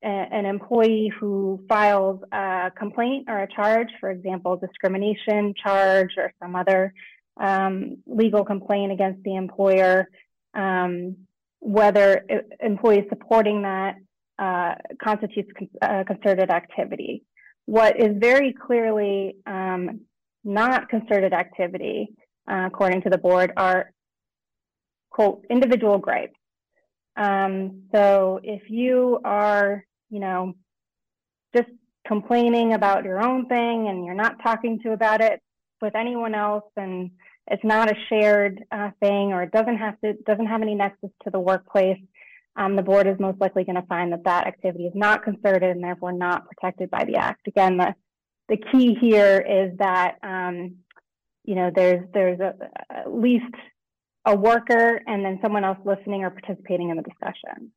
[0.03, 6.31] a, an employee who files a complaint or a charge, for example, discrimination charge or
[6.39, 6.93] some other
[7.41, 10.07] um, legal complaint against the employer,
[10.53, 11.15] um,
[11.61, 12.23] whether
[12.59, 13.95] employees supporting that
[14.37, 17.23] uh, constitutes con uh, concerted activity.
[17.65, 20.01] What is very clearly um,
[20.43, 22.09] not concerted activity,
[22.47, 23.91] uh, according to the board, are
[25.09, 26.37] quote, individual gripes.
[27.15, 30.53] Um, so if you are, you know,
[31.55, 31.69] just
[32.07, 35.41] complaining about your own thing and you're not talking to about it
[35.81, 37.11] with anyone else and
[37.47, 41.09] it's not a shared uh, thing or it doesn't have to doesn't have any nexus
[41.23, 41.99] to the workplace
[42.55, 45.69] um, the board is most likely going to find that that activity is not concerted
[45.69, 47.93] and therefore not protected by the act again the
[48.49, 50.75] the key here is that um,
[51.45, 52.55] you know there's there's a,
[52.89, 53.53] at least
[54.25, 57.71] a worker and then someone else listening or participating in the discussion.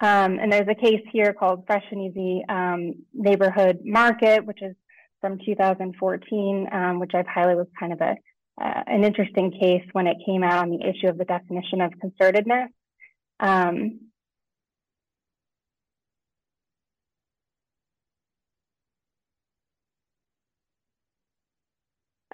[0.00, 4.74] Um, and there's a case here called Fresh and Easy um, Neighborhood Market, which is
[5.20, 8.16] from 2014, um, which I've highlighted was kind of a
[8.60, 11.92] uh, an interesting case when it came out on the issue of the definition of
[11.92, 12.68] concertedness.
[13.40, 14.00] Um,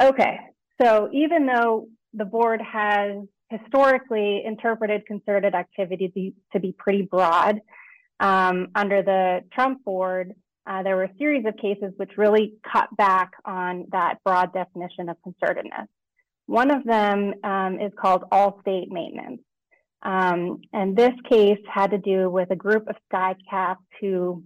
[0.00, 0.49] okay,
[0.80, 7.60] so even though the board has historically interpreted concerted activity to be, pretty broad,
[8.20, 10.34] um, under the Trump board,
[10.66, 15.08] uh, there were a series of cases which really cut back on that broad definition
[15.08, 15.86] of concertedness.
[16.46, 19.40] One of them um, is called Alstate Maintenance.
[20.02, 24.42] Um, and this case had to do with a group of skycaps who,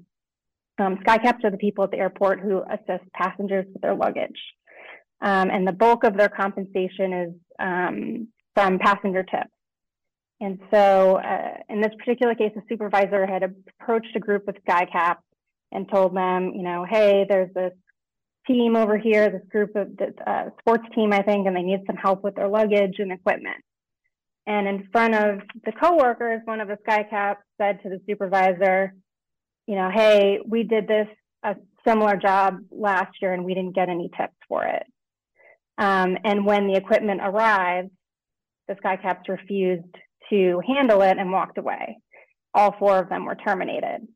[0.79, 4.39] um, skycaps are the people at the airport who assist passengers with their luggage.
[5.25, 9.51] Um, and the bulk of their compensation is um, from passenger tips.
[10.41, 15.23] And so, uh, in this particular case, a supervisor had approached a group of skycaps
[15.73, 17.73] and told them, you know, hey, there's this
[18.47, 19.89] team over here, this group of
[20.27, 23.65] uh, sports team, I think, and they need some help with their luggage and equipment.
[24.47, 28.93] And in front of the coworkers, one of the skycaps said to the supervisor,
[29.67, 31.09] you know, hey, we did this
[31.43, 31.57] a
[31.87, 34.85] similar job last year and we didn't get any tips for it.
[35.79, 37.91] Um, and when the equipment arrived,
[38.69, 39.95] the skycaps refused
[40.31, 41.99] to handle it and walked away.
[42.55, 44.07] All four of them were terminated.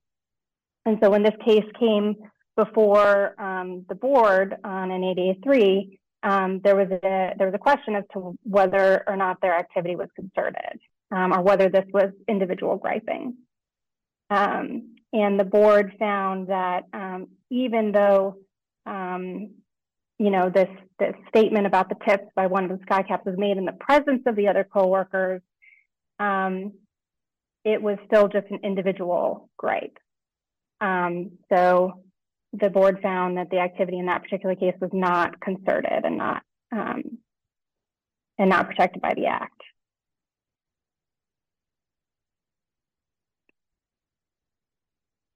[0.86, 2.14] And so when this case came
[2.56, 7.94] before um, the board on an 8A3, um, there was a there was a question
[7.94, 10.80] as to whether or not their activity was concerted,
[11.12, 13.36] um, or whether this was individual griping.
[14.30, 18.36] Um, and the board found that um, even though
[18.84, 19.50] um,
[20.18, 23.56] you know this this statement about the tips by one of the skycaps was made
[23.56, 25.40] in the presence of the other coworkers,
[26.18, 26.72] um,
[27.64, 29.96] it was still just an individual gripe.
[30.80, 32.02] so
[32.52, 36.42] the board found that the activity in that particular case was not concerted and not
[36.72, 37.18] um,
[38.38, 39.60] and not protected by the act.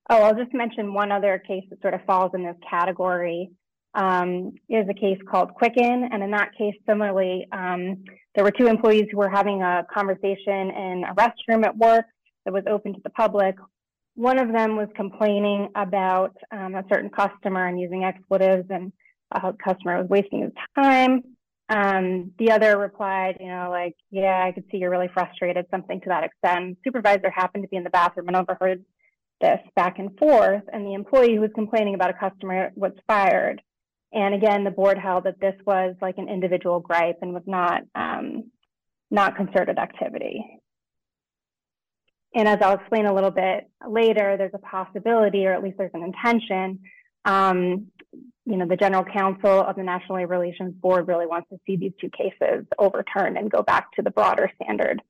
[0.08, 3.50] Oh, I'll just mention one other case that sort of falls in this category.
[3.94, 8.02] Um, is a case called Quicken, and in that case, similarly, um,
[8.34, 12.06] there were two employees who were having a conversation in a restroom at work
[12.44, 13.54] that was open to the public.
[14.14, 18.92] One of them was complaining about um, a certain customer and using expletives, and
[19.30, 21.22] a customer was wasting his time.
[21.68, 26.00] Um, the other replied, you know, like, yeah, I could see you're really frustrated, something
[26.00, 26.78] to that extent.
[26.84, 28.84] Supervisor happened to be in the bathroom and overheard
[29.40, 33.60] this back and forth, and the employee who was complaining about a customer was fired.
[34.12, 37.82] And again, the board held that this was like an individual gripe and was not
[37.94, 38.50] um,
[39.10, 40.44] not concerted activity.
[42.34, 45.90] And as I'll explain a little bit later, there's a possibility, or at least there's
[45.94, 46.80] an intention.
[47.24, 47.88] Um,
[48.44, 51.76] you know, the general counsel of the National Labor Relations Board really wants to see
[51.76, 55.00] these two cases overturned and go back to the broader standard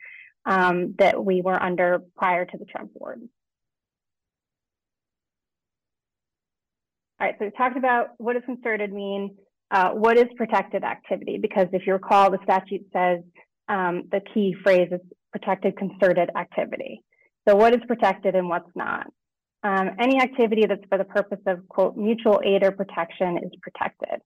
[0.44, 3.22] um, that we were under prior to the Trump board.
[7.22, 9.36] All right, so we talked about what does concerted mean,
[9.70, 13.20] uh, what is protected activity, because if you recall, the statute says
[13.68, 15.00] um, the key phrase is
[15.30, 17.00] protected concerted activity.
[17.46, 19.06] So what is protected and what's not?
[19.62, 24.20] Um, any activity that's for the purpose of quote mutual aid or protection is protected.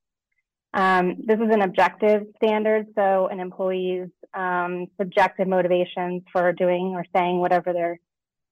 [0.73, 7.05] Um, this is an objective standard, so an employee's um, subjective motivations for doing or
[7.15, 8.01] saying whatever they're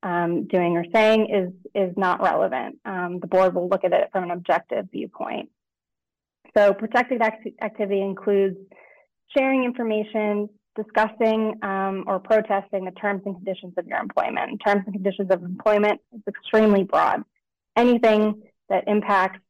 [0.05, 2.79] um, doing or saying is is not relevant.
[2.85, 5.49] Um, the board will look at it from an objective viewpoint.
[6.57, 8.59] So protected act activity includes
[9.37, 14.61] sharing information, discussing um, or protesting the terms and conditions of your employment.
[14.65, 17.23] Terms and conditions of employment is extremely broad.
[17.77, 19.41] Anything that impacts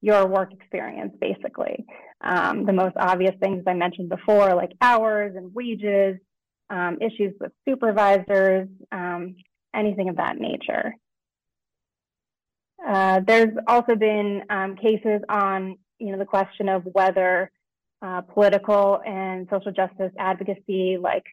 [0.00, 1.84] your work experience, basically.
[2.22, 6.18] Um, the most obvious things I mentioned before, like hours and wages,
[6.70, 9.36] um, issues with supervisors, um,
[9.76, 10.94] anything of that nature.
[12.86, 17.50] Uh, there's also been um, cases on, you know, the question of whether
[18.02, 21.24] uh, political and social justice advocacy, like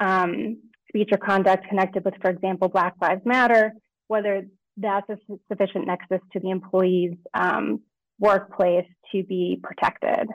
[0.00, 3.72] um, speech or conduct connected with, for example, Black Lives Matter,
[4.08, 4.46] whether
[4.76, 7.80] that's a sufficient nexus to the employee's um,
[8.18, 10.28] workplace to be protected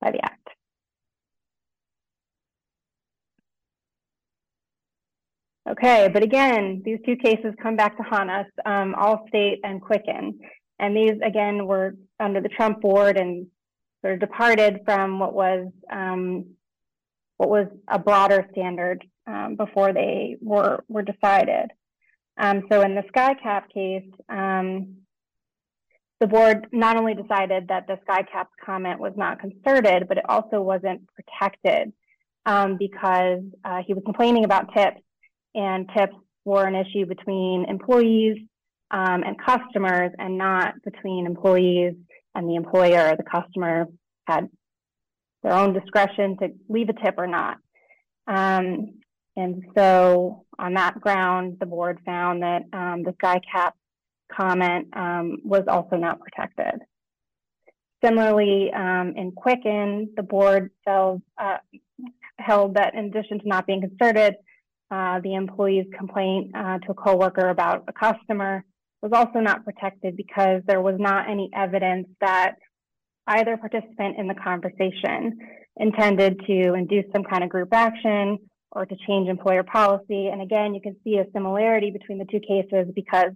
[0.00, 0.48] by the act.
[5.70, 10.40] Okay, but again, these two cases come back to haunt us, um, Alstate and Quicken.
[10.80, 13.46] And these, again, were under the Trump board and
[14.00, 16.46] sort of departed from what was um,
[17.36, 21.70] what was a broader standard um, before they were were decided.
[22.36, 24.96] Um, so in the SkyCap case, um,
[26.20, 30.60] the board not only decided that the SkyCap comment was not concerted, but it also
[30.60, 31.92] wasn't protected
[32.46, 35.00] um, because uh, he was complaining about tips,
[35.54, 38.38] and tips were an issue between employees
[38.90, 41.94] um, and customers, and not between employees
[42.34, 43.86] and the employer the customer
[44.26, 44.48] had
[45.42, 47.58] their own discretion to leave a tip or not.
[48.26, 49.00] Um,
[49.36, 53.72] and so on that ground, the board found that um, the SkyCap
[54.30, 56.80] comment um, was also not protected.
[58.04, 61.16] Similarly, um, in Quicken, the board uh,
[62.38, 64.34] held that in addition to not being concerted,
[64.92, 68.62] uh, the employee's complaint uh, to a coworker about a customer
[69.00, 72.56] was also not protected because there was not any evidence that
[73.26, 75.38] either participant in the conversation
[75.78, 78.38] intended to induce some kind of group action
[78.72, 80.28] or to change employer policy.
[80.28, 83.32] And again, you can see a similarity between the two cases because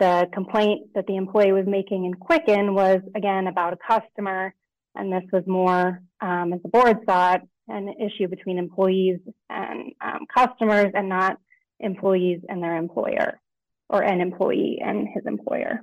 [0.00, 4.54] the complaint that the employee was making in Quicken was again about a customer,
[4.96, 9.18] and this was more, um, as the board saw it, an issue between employees
[9.48, 11.38] and um, customers and not
[11.80, 13.40] employees and their employer
[13.88, 15.80] or an employee and his employer.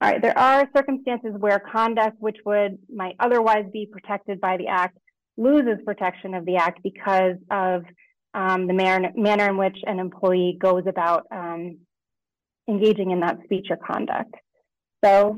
[0.00, 4.68] All right, there are circumstances where conduct which would might otherwise be protected by the
[4.68, 4.98] act
[5.38, 7.82] loses protection of the act because of
[8.34, 11.78] um, the manner, manner in which an employee goes about um,
[12.68, 14.34] engaging in that speech or conduct.
[15.04, 15.36] So,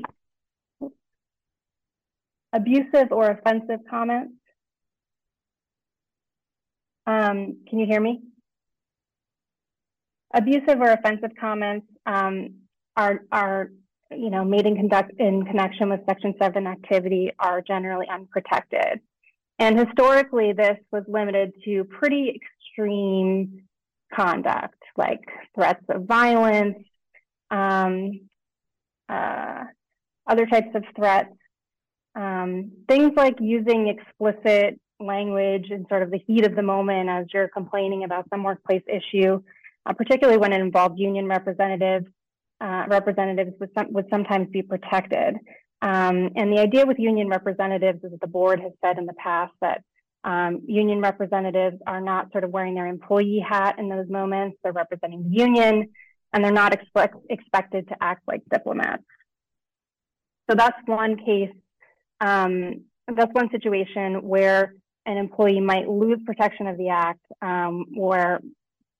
[2.53, 4.33] abusive or offensive comments.
[7.05, 8.21] Um, can you hear me?
[10.33, 12.55] Abusive or offensive comments um,
[12.95, 13.71] are are
[14.11, 18.99] you know made in conduct in connection with Section Seven activity are generally unprotected.
[19.57, 23.63] And historically, this was limited to pretty extreme
[24.15, 25.19] conduct, like
[25.53, 26.77] threats of violence,
[27.51, 28.21] um,
[29.09, 29.63] uh,
[30.27, 31.33] other types of threats,
[32.19, 37.25] um, things like using explicit language in sort of the heat of the moment as
[37.33, 39.41] you're complaining about some workplace issue,
[39.85, 42.05] uh, particularly when it involved union representatives.
[42.61, 45.35] Uh, representatives would, some, would sometimes be protected.
[45.81, 49.13] Um, and the idea with union representatives is that the board has said in the
[49.13, 49.81] past that
[50.25, 54.57] um, union representatives are not sort of wearing their employee hat in those moments.
[54.61, 55.89] They're representing the union
[56.33, 59.03] and they're not expect, expected to act like diplomats.
[60.49, 61.55] So that's one case,
[62.21, 62.81] um,
[63.15, 64.73] that's one situation where
[65.05, 68.39] an employee might lose protection of the act, um, where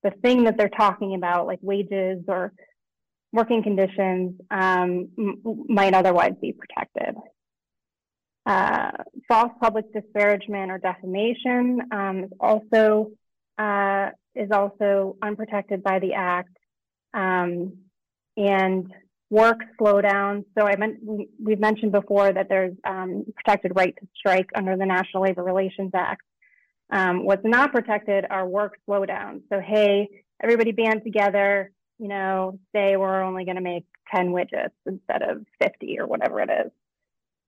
[0.04, 2.54] the thing that they're talking about, like wages or
[3.32, 5.10] working conditions, um,
[5.68, 7.16] might otherwise be protected.
[8.46, 8.92] Uh,
[9.28, 13.12] false public disparagement or defamation um, is also
[13.60, 16.58] uh, is also unprotected by the act,
[17.14, 17.74] um,
[18.38, 18.92] and
[19.30, 20.44] work slowdown.
[20.58, 21.00] So I meant
[21.42, 25.92] we've mentioned before that there's um, protected right to strike under the National Labor Relations
[25.94, 26.24] Act.
[26.92, 29.42] Um, what's not protected are work slowdowns.
[29.50, 30.10] So hey,
[30.42, 31.72] everybody band together.
[32.00, 36.40] You know, say we're only going to make 10 widgets instead of 50 or whatever
[36.40, 36.72] it is.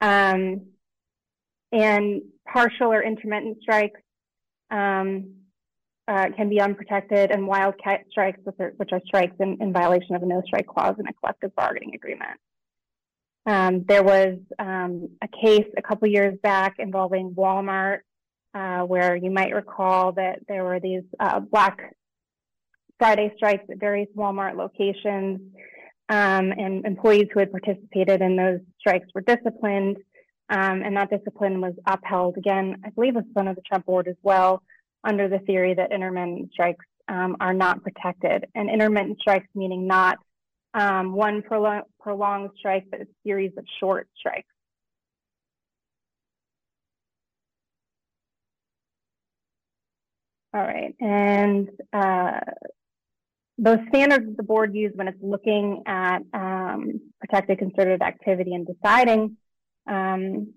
[0.02, 0.62] Um,
[1.72, 2.22] and
[2.52, 4.02] partial or intermittent strikes
[4.70, 5.36] um,
[6.08, 8.40] uh, can be unprotected, and wildcat strikes,
[8.78, 11.94] which are, strikes in, in, violation of a no strike clause in a collective bargaining
[11.94, 12.40] agreement.
[13.46, 18.00] Um, there was um, a case a couple years back involving Walmart,
[18.54, 21.96] uh, where you might recall that there were these uh, Black
[23.00, 25.40] Friday strikes at various Walmart locations,
[26.10, 29.98] um, and employees who had participated in those strikes were disciplined.
[30.50, 34.10] Um, and that discipline was upheld again, I believe, was one of the Trump board
[34.10, 34.62] as well,
[35.04, 38.46] under the theory that intermittent strikes um, are not protected.
[38.56, 40.18] And intermittent strikes meaning not
[40.74, 44.48] um, one prolong- prolonged strike, but a series of short strikes.
[50.54, 52.42] All right, and uh,
[53.58, 58.68] those standards that the board used when it's looking at um, protected concerted activity and
[58.68, 59.38] deciding
[59.88, 60.54] um,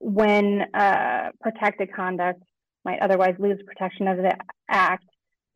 [0.00, 2.42] when uh, protected conduct
[2.86, 4.34] might otherwise lose protection of the
[4.70, 5.04] act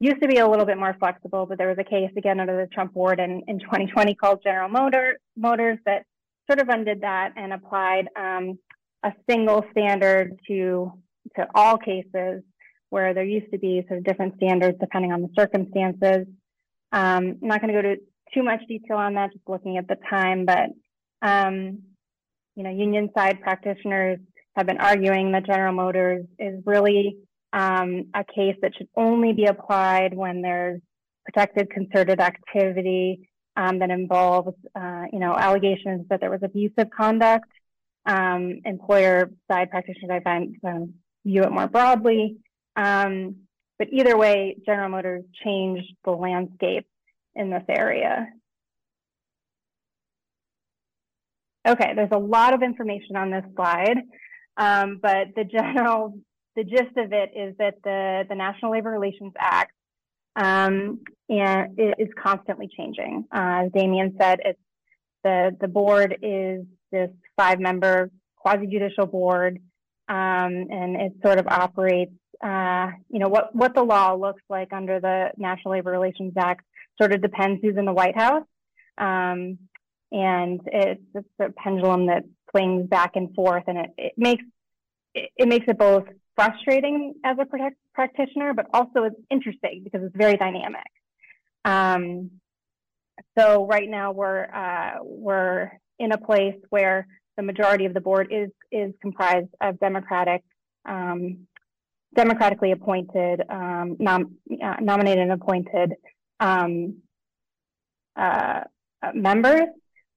[0.01, 2.57] used to be a little bit more flexible, but there was a case again under
[2.57, 6.05] the Trump board in, in 2020 called General Motor, Motors that
[6.51, 8.59] sort of undid that and applied um,
[9.05, 10.93] a single standard to
[11.37, 12.43] to all cases
[12.89, 16.26] where there used to be sort of different standards depending on the circumstances.
[16.93, 17.97] Um, I'm not going to go to
[18.35, 20.70] too much detail on that, just looking at the time, but
[21.22, 21.83] um,
[22.57, 24.18] you know, union side practitioners
[24.57, 27.16] have been arguing that General Motors is really
[27.53, 30.80] um, a case that should only be applied when there's
[31.24, 37.46] protected concerted activity um, that involves, uh, you know, allegations that there was abusive conduct.
[38.07, 40.94] Um, employer side practitioners, I find, um,
[41.24, 42.36] view it more broadly.
[42.76, 43.36] Um,
[43.78, 46.86] but either way, General Motors changed the landscape
[47.34, 48.28] in this area.
[51.66, 53.98] Okay, there's a lot of information on this slide,
[54.64, 56.00] um, but the general,
[56.56, 59.72] the gist of it is that the, the National Labor Relations Act
[60.36, 63.24] um, and is constantly changing.
[63.34, 64.64] Uh, as Damien said, it's
[65.24, 66.61] the, the board is
[66.92, 69.54] this five member quasi judicial board.
[70.11, 72.12] um, and it sort of operates.
[72.42, 76.64] Uh, you know what what the law looks like under the National Labor Relations Act
[77.00, 78.46] sort of depends who's in the White House,
[78.98, 79.58] um,
[80.11, 84.44] and it's, it's a pendulum that swings back and forth, and it, it makes
[85.14, 86.05] it, it makes it both
[86.36, 90.86] frustrating as a protect, practitioner, but also it's interesting because it's very dynamic.
[91.64, 92.30] Um,
[93.38, 98.28] so right now we're uh, we're in a place where the majority of the board
[98.30, 100.42] is is comprised of Democratic
[100.86, 101.46] um,
[102.14, 105.94] democratically appointed um, nom, uh, nominated and appointed
[106.40, 106.96] um,
[108.16, 108.61] uh,
[109.14, 109.68] members,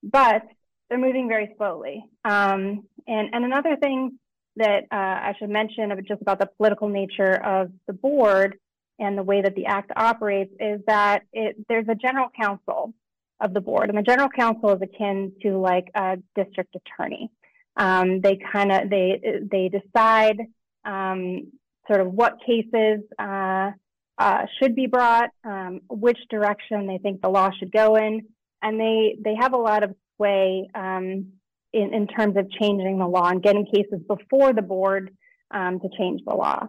[0.01, 0.43] but
[0.89, 2.05] they're moving very slowly.
[2.25, 4.19] Um, and and another thing
[4.55, 8.57] that uh, I should mention just about the political nature of the board
[8.99, 12.93] and the way that the act operates is that it, there's a general counsel
[13.39, 17.29] of the board, and the general counsel is akin to like a district attorney.
[17.75, 20.37] Um, they kind of they they decide
[20.85, 21.51] um,
[21.87, 23.71] sort of what cases uh,
[24.17, 28.21] uh, should be brought, um, which direction they think the law should go in,
[28.61, 31.33] and they they have a lot of sway um,
[31.73, 35.15] in, in terms of changing the law and getting cases before the board
[35.51, 36.67] um, to change the law.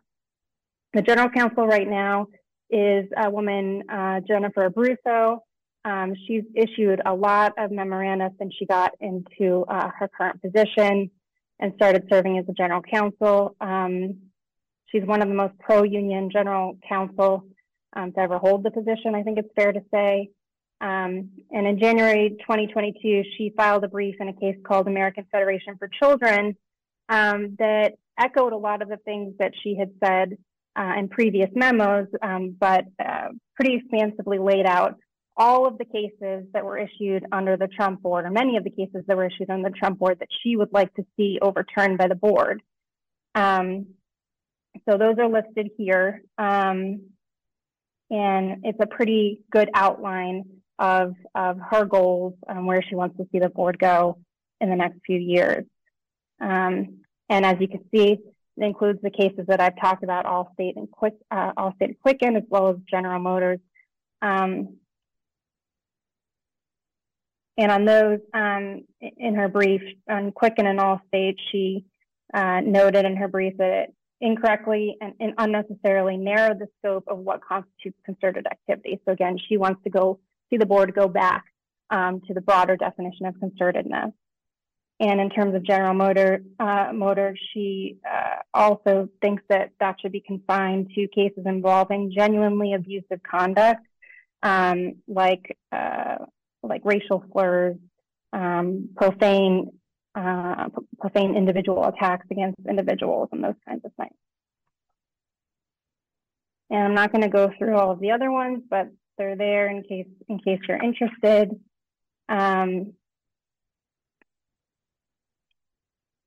[0.93, 2.27] The general counsel right now
[2.71, 5.39] is a woman, uh, Jennifer Abruzzo.
[5.85, 11.11] Um, she's issued a lot of memoranda since she got into uh, her current position
[11.61, 13.55] and started serving as a general counsel.
[13.61, 14.17] Um,
[14.87, 17.45] she's one of the most pro-union general counsel
[17.95, 20.31] um, to ever hold the position, I think it's fair to say.
[20.81, 25.77] Um, and in January 2022, she filed a brief in a case called American Federation
[25.79, 26.57] for Children
[27.09, 30.37] um, that echoed a lot of the things that she had said
[30.77, 34.97] uh, in previous memos, um, but uh, pretty expansively laid out
[35.37, 38.71] all of the cases that were issued under the Trump board, or many of the
[38.71, 41.99] cases that were issued under the Trump board that she would like to see overturned
[41.99, 42.63] by the board.
[43.35, 43.87] Um,
[44.89, 46.23] so those are listed here.
[46.39, 47.11] Um,
[48.11, 50.45] and it's a pretty good outline
[50.79, 54.19] of, of her goals and where she wants to see the board go
[54.61, 55.65] in the next few years.
[56.41, 58.21] Um, and as you can see, it
[58.57, 62.45] includes the cases that I've talked about, Alstate and Quick, uh, Alstate and Quicken, as
[62.49, 63.61] well as General Motors.
[64.23, 64.77] Um,
[67.57, 71.85] and on those, um, in her brief on Quicken and Alstate, she
[72.33, 77.19] uh, noted in her brief that it incorrectly and, and, unnecessarily narrowed the scope of
[77.19, 78.99] what constitutes concerted activity.
[79.05, 80.19] So again, she wants to go
[80.55, 81.45] see the board go back
[81.91, 84.13] um, to the broader definition of concertedness.
[85.01, 90.13] And in terms of General Motor, uh, Motor, she uh, also thinks that that should
[90.13, 93.85] be confined to cases involving genuinely abusive conduct,
[94.45, 96.19] um, like uh,
[96.63, 97.77] like racial slurs,
[98.33, 99.73] um, profane
[100.15, 100.69] uh,
[101.01, 104.15] profane individual attacks against individuals, and those kinds of things.
[106.71, 109.69] And I'm not going to go through all of the other ones, but they're there
[109.69, 111.51] in case in case you're interested.
[112.29, 112.95] Um,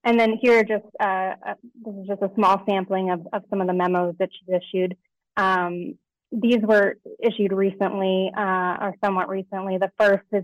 [0.04, 3.62] and then here, just uh, uh, this is just a small sampling of, of some
[3.62, 4.96] of the memos that she's issued.
[5.36, 5.96] Um,
[6.32, 9.78] these were issued recently uh, or somewhat recently.
[9.78, 10.44] The first is,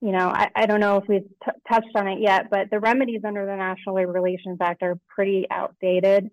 [0.00, 1.28] you know, I, I don't know if we've
[1.70, 5.46] touched on it yet, but the remedies under the National Labor Relations Act are pretty
[5.50, 6.30] outdated.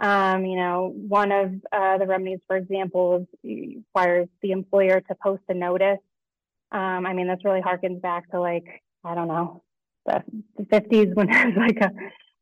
[0.00, 5.42] Um, you know, one of uh, the remedies, for example, requires the employer to post
[5.48, 6.00] a notice.
[6.72, 9.62] Um, I mean, this really harkens back to like, I don't know,
[10.06, 10.22] the,
[10.56, 11.78] the 50s when there was like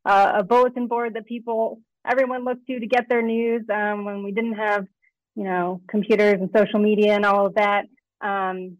[0.04, 4.22] a, a bulletin board that people, everyone looked to to get their news um, when
[4.22, 4.86] we didn't have,
[5.34, 7.84] you know, computers and social media and all of that.
[8.20, 8.78] Um,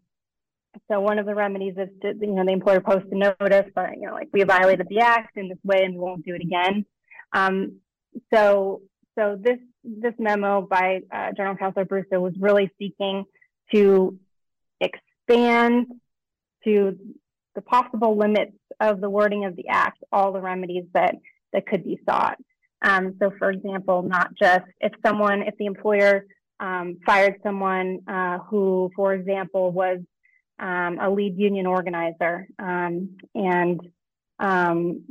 [0.89, 3.91] so one of the remedies is to, you know, the employer post a notice, but,
[3.95, 6.41] you know, like we violated the act in this way and we won't do it
[6.41, 6.85] again.
[7.31, 7.79] Um,
[8.33, 8.81] so
[9.17, 13.25] so this this memo by uh, General Counsel Abruzzo was really seeking
[13.73, 14.17] to
[14.79, 15.87] expand
[16.63, 16.97] to
[17.55, 21.15] the possible limits of the wording of the act, all the remedies that
[21.51, 22.37] that could be sought.
[22.81, 26.25] Um, so, for example, not just if someone, if the employer
[26.59, 29.99] um, fired someone uh, who, for example, was
[30.59, 33.79] um, a lead union organizer um, and
[34.39, 35.03] um,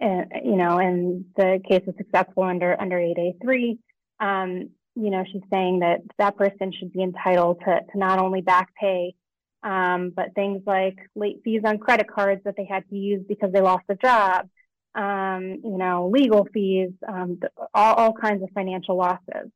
[0.00, 3.78] and you know, and the case is successful under under 8A3,
[4.20, 8.40] um, you know, she's saying that that person should be entitled to, to not only
[8.40, 9.14] back pay,
[9.62, 13.52] um, but things like late fees on credit cards that they had to use because
[13.52, 14.48] they lost a job,
[14.94, 17.38] um, you know, legal fees, um,
[17.74, 19.50] all, all kinds of financial losses.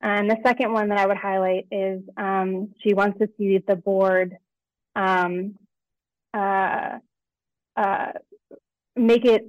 [0.00, 3.76] And the second one that I would highlight is um, she wants to see the
[3.76, 4.36] board
[4.96, 5.54] um,
[6.34, 6.98] uh,
[7.76, 8.12] uh,
[8.96, 9.42] make it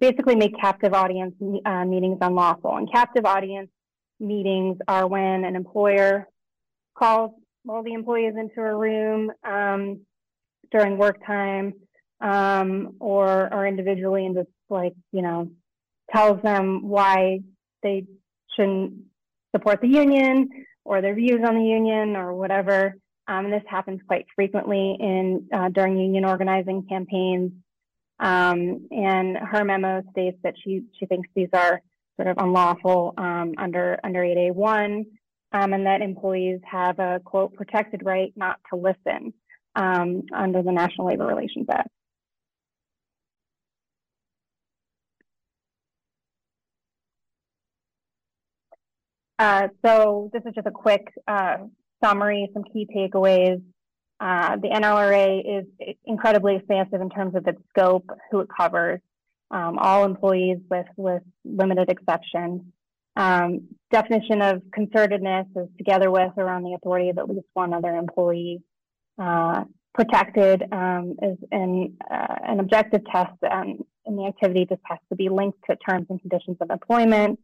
[0.00, 1.34] basically make captive audience
[1.64, 2.76] uh, meetings unlawful.
[2.76, 3.70] And captive audience
[4.20, 6.26] meetings are when an employer
[6.96, 7.32] calls
[7.68, 10.00] all the employees into a room um,
[10.70, 11.74] during work time
[12.20, 15.50] um, or or individually and just like you know
[16.12, 17.40] tells them why
[17.82, 18.04] they
[18.56, 18.94] shouldn't
[19.54, 20.48] support the union
[20.84, 22.94] or their views on the union or whatever.
[23.26, 27.52] Um, this happens quite frequently in uh, during union organizing campaigns.
[28.20, 31.80] Um, and her memo states that she she thinks these are
[32.16, 35.04] sort of unlawful um, under under 8A1,
[35.52, 39.32] um, and that employees have a quote protected right not to listen
[39.76, 41.88] um, under the National Labor Relations Act.
[49.38, 51.58] Uh, so this is just a quick uh,
[52.02, 53.62] summary, some key takeaways.
[54.20, 59.00] Uh, the NLRA is incredibly expansive in terms of its scope, who it covers,
[59.50, 62.62] um, all employees with, with limited exceptions.
[63.16, 67.72] Um, definition of concertedness is together with or on the authority of at least one
[67.72, 68.62] other employee.
[69.18, 69.64] Uh,
[69.94, 75.16] protected um, is an, uh, an objective test, and, and the activity just has to
[75.16, 77.40] be linked to terms and conditions of employment.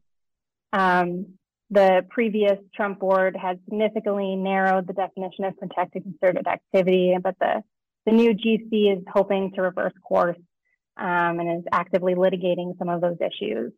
[0.73, 1.35] Um,
[1.75, 7.63] the previous Trump board had significantly narrowed the definition of protected concerted activity, but the,
[8.07, 10.39] the new GC is hoping to reverse course
[10.97, 13.73] um, and is actively litigating some of those issues.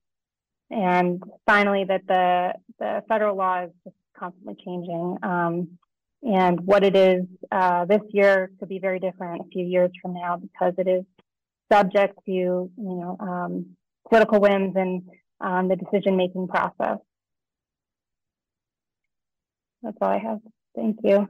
[0.70, 5.16] And finally, that the, the federal law is just constantly changing.
[5.22, 5.78] Um,
[6.22, 10.14] and what it is uh, this year could be very different a few years from
[10.14, 11.04] now because it is
[11.72, 13.76] subject to, you know, um,
[14.08, 15.02] political whims and
[15.40, 16.98] um, the decision-making process.
[19.86, 20.40] That's all I have.
[20.74, 21.28] Thank you.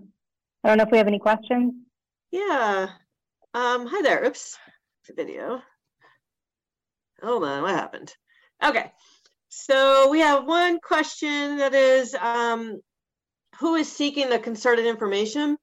[0.65, 1.75] I don't know if we have any questions.
[2.31, 2.89] Yeah.
[3.53, 4.25] Um, hi there.
[4.25, 4.57] Oops.
[5.15, 5.61] Video.
[7.23, 7.63] Hold on.
[7.63, 8.15] What happened?
[8.65, 8.91] Okay.
[9.51, 12.81] So we have one question that is um,
[13.61, 15.59] who is seeking the concerted information?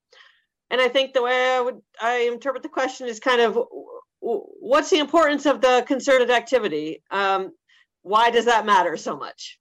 [0.69, 3.57] And I think the way I would I interpret the question is kind of
[4.19, 7.01] what's the importance of the concerted activity?
[7.09, 7.53] Um,
[8.03, 9.57] why does that matter so much?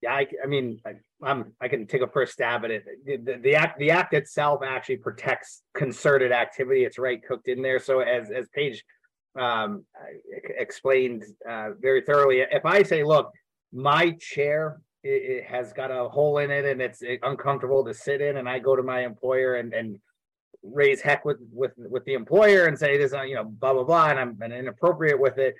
[0.00, 2.84] Yeah, I, I mean, I, I'm, I can take a first stab at it.
[3.04, 6.84] The, the, the, act, the act itself actually protects concerted activity.
[6.84, 7.78] It's right cooked in there.
[7.78, 8.84] So as as Paige
[9.38, 9.84] um,
[10.58, 13.30] explained uh, very thoroughly, if I say, look,
[13.72, 18.20] my chair it, it, has got a hole in it and it's uncomfortable to sit
[18.20, 19.98] in, and I go to my employer and and
[20.62, 23.84] raise heck with with with the employer and say this, uh, you know, blah blah
[23.84, 25.54] blah, and I'm and inappropriate with it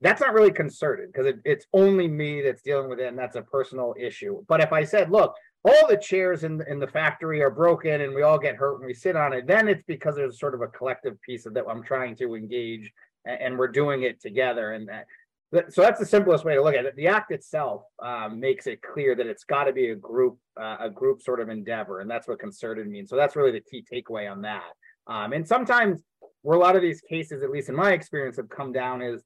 [0.00, 3.36] that's not really concerted because it, it's only me that's dealing with it and that's
[3.36, 4.44] a personal issue.
[4.48, 5.34] But if i said look
[5.66, 8.86] all the chairs in, in the factory are broken and we all get hurt when
[8.86, 11.64] we sit on it then it's because there's sort of a collective piece of that
[11.70, 12.92] i'm trying to engage
[13.24, 15.06] and, and we're doing it together and that
[15.68, 16.96] so that's the simplest way to look at it.
[16.96, 20.76] The act itself um, makes it clear that it's got to be a group uh,
[20.80, 23.10] a group sort of endeavor and that's what concerted means.
[23.10, 24.70] So that's really the key takeaway on that.
[25.06, 26.02] Um, and sometimes
[26.42, 29.22] where a lot of these cases at least in my experience have come down is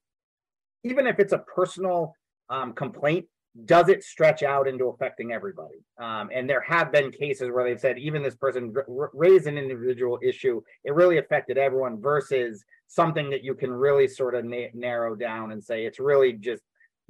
[0.89, 2.15] even if it's a personal
[2.49, 3.27] um, complaint,
[3.65, 5.85] does it stretch out into affecting everybody?
[5.99, 9.59] Um, and there have been cases where they've said even this person r- raised an
[9.59, 14.73] individual issue, it really affected everyone versus something that you can really sort of na-
[14.75, 16.63] narrow down and say it's really just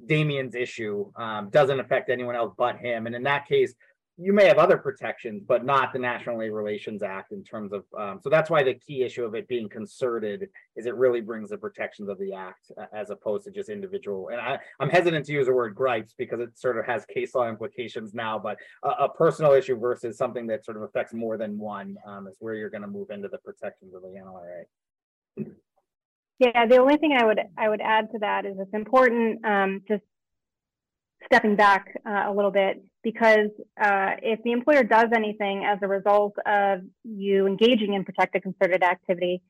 [0.07, 3.07] Damien's issue, um, doesn't affect anyone else but him.
[3.07, 3.75] And in that case,
[4.21, 7.85] you may have other protections, but not the National Labor Relations Act in terms of.
[7.97, 11.51] Um, so that's why the key issue of it being concerted is it really brings
[11.51, 14.31] the protections of the act uh, as opposed to just individual.
[14.31, 17.33] And I, I'm hesitant to use the word gripes because it sort of has case
[17.35, 21.37] law implications now, but a, a personal issue versus something that sort of affects more
[21.37, 25.47] than one um, is where you're going to move into the protections of the NLRA.
[26.41, 29.83] Yeah, the only thing I would I would add to that is it's important um,
[29.89, 30.05] just
[31.27, 33.51] stepping back uh, a little bit because
[33.81, 38.83] uh, if the employer does anything as a result of you engaging in protected concerted
[38.83, 39.43] activity,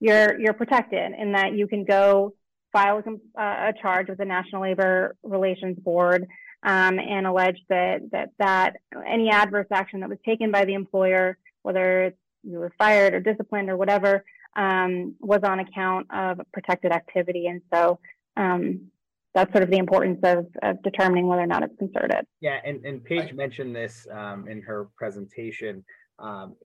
[0.00, 2.34] you're you're protected in that you can go
[2.72, 6.26] file a, uh, a charge with the National Labor Relations Board
[6.62, 8.76] um, and allege that that that
[9.06, 13.68] any adverse action that was taken by the employer, whether you were fired or disciplined
[13.68, 14.24] or whatever,
[14.56, 17.98] um, was on account of protected activity, and so.
[18.36, 18.90] Um,
[19.34, 22.24] that's sort of the importance of, of determining whether or not it's concerted.
[22.40, 25.84] Yeah, and, and Paige mentioned this um, in her presentation.
[26.18, 26.56] Um,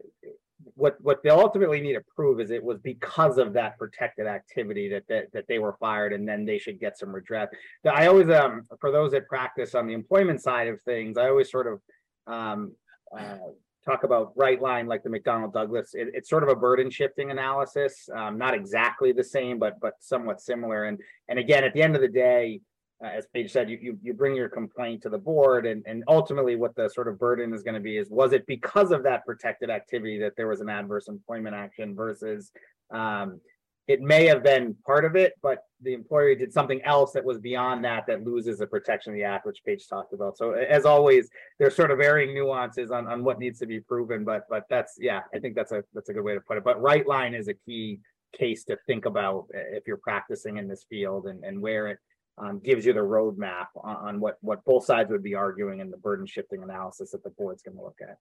[0.74, 4.90] what what they'll ultimately need to prove is it was because of that protected activity
[4.90, 7.50] that that, that they were fired, and then they should get some redress.
[7.86, 11.52] I always um for those that practice on the employment side of things, I always
[11.52, 11.82] sort of
[12.28, 12.74] um,
[13.18, 13.38] uh,
[13.86, 17.32] talk about Wright Line like the McDonnell Douglas, it, it's sort of a burden shifting
[17.32, 18.10] analysis.
[18.14, 20.86] Um, not exactly the same, but but somewhat similar.
[20.86, 21.00] And
[21.30, 22.62] and again, at the end of the day,
[23.04, 26.04] uh, as Paige said, you, you you bring your complaint to the board, and and
[26.08, 29.04] ultimately, what the sort of burden is going to be is was it because of
[29.04, 32.52] that protected activity that there was an adverse employment action versus
[32.92, 33.40] um,
[33.88, 37.38] it may have been part of it, but the employer did something else that was
[37.38, 40.38] beyond that that loses the protection of the act, which Paige talked about.
[40.38, 41.30] So as always,
[41.60, 44.96] there's sort of varying nuances on, on what needs to be proven, but but that's
[45.00, 46.64] yeah, I think that's a that's a good way to put it.
[46.64, 48.00] But Wright Line is a key
[48.38, 52.00] case to think about if you're practicing in this field and, and where it
[52.38, 55.94] um, gives you the roadmap on, on what what both sides would be arguing and
[55.94, 58.18] the burden shifting analysis that the board's going to look at.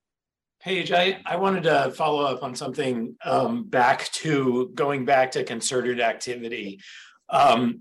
[0.62, 5.44] Paige, I, I wanted to follow up on something um, back to going back to
[5.44, 6.80] concerted activity.
[7.28, 7.80] Um,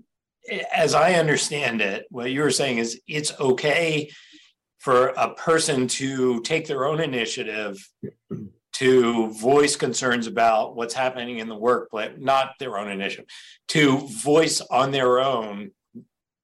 [0.74, 4.10] as I understand it, what you were saying is it's okay
[4.78, 7.78] for a person to take their own initiative
[8.74, 13.26] to voice concerns about what's happening in the workplace, not their own initiative,
[13.68, 15.70] to voice on their own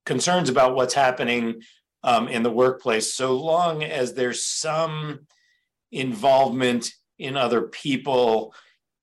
[0.05, 1.61] concerns about what's happening
[2.03, 5.27] um, in the workplace, so long as there's some
[5.91, 8.53] involvement in other people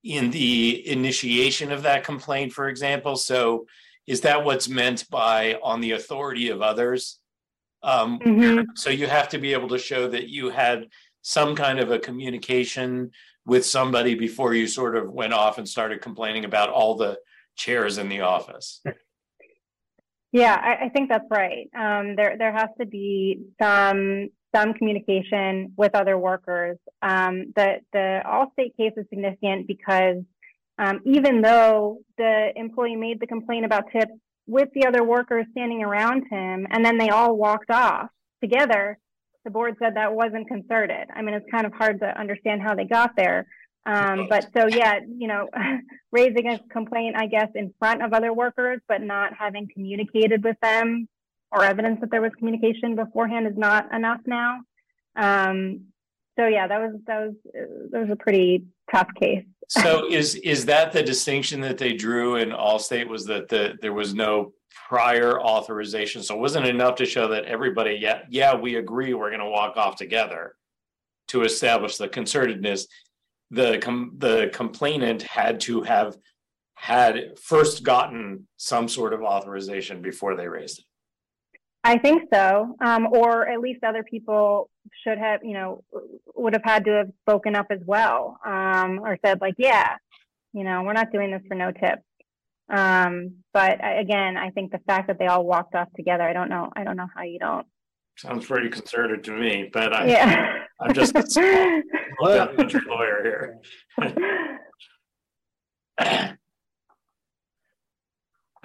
[0.04, 3.16] in the initiation of that complaint, for example.
[3.16, 3.66] So,
[4.06, 7.20] is that what's meant by on the authority of others?
[7.82, 8.66] Um, Mhm.
[8.74, 10.88] So, you have to be able to show that you had
[11.22, 13.10] some kind of a communication
[13.44, 17.18] with somebody before you sort of went off and started complaining about all the
[17.56, 18.82] chairs in the office.
[20.32, 21.68] Yeah, I, I think that's right.
[21.74, 26.78] Um, there, there has to be some, some communication with other workers.
[27.02, 30.24] Um, the, the Alstate case is significant because
[30.78, 34.12] um, even though the employee made the complaint about tips
[34.46, 38.08] with the other workers standing around him, and then they all walked off
[38.40, 38.98] together,
[39.44, 41.08] the board said that wasn't concerted.
[41.14, 43.46] I mean, it's kind of hard to understand how they got there.
[43.86, 45.48] Um, but so, yeah, you know,
[46.12, 50.56] raising a complaint, I guess, in front of other workers, but not having communicated with
[50.60, 51.08] them
[51.52, 54.60] or evidence that there was communication beforehand is not enough now.
[55.16, 55.86] Um,
[56.38, 57.34] so yeah, that was that was
[57.90, 59.44] that was a pretty tough case.
[59.68, 63.92] So is is that the distinction that they drew in Alstate was that the there
[63.92, 64.52] was no
[64.88, 66.22] prior authorization?
[66.22, 69.76] So it wasn't enough to show that everybody, yeah, yeah, we agree we're gonna walk
[69.76, 70.54] off together
[71.28, 72.86] to establish the concertedness.
[73.50, 76.16] The com- the complainant had to have
[76.74, 80.84] had first gotten some sort of authorization before they raised it.
[81.84, 84.68] I think so, um, or at least other people
[85.04, 85.84] should have, you know,
[86.34, 89.96] would have had to have spoken up as well, um, or said like, yeah,
[90.52, 92.02] you know, we're not doing this for no tips.
[92.68, 96.32] Um, but I, again, I think the fact that they all walked off together, I
[96.32, 97.66] don't know, I don't know how you don't.
[98.18, 100.64] Sounds pretty concerted to me, but I Yeah.
[100.80, 101.82] I'm just a
[102.20, 103.58] lawyer
[103.98, 104.60] here.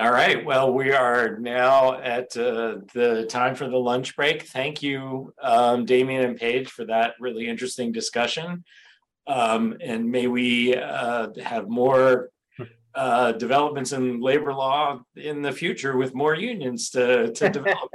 [0.04, 4.42] All right, well, we are now at uh, the time for the lunch break.
[4.42, 8.66] Thank you, um, Damien and Paige, for that really interesting discussion.
[9.28, 12.32] Um, And may we uh, have more
[12.94, 17.90] uh, developments in labor law in the future with more unions to to develop.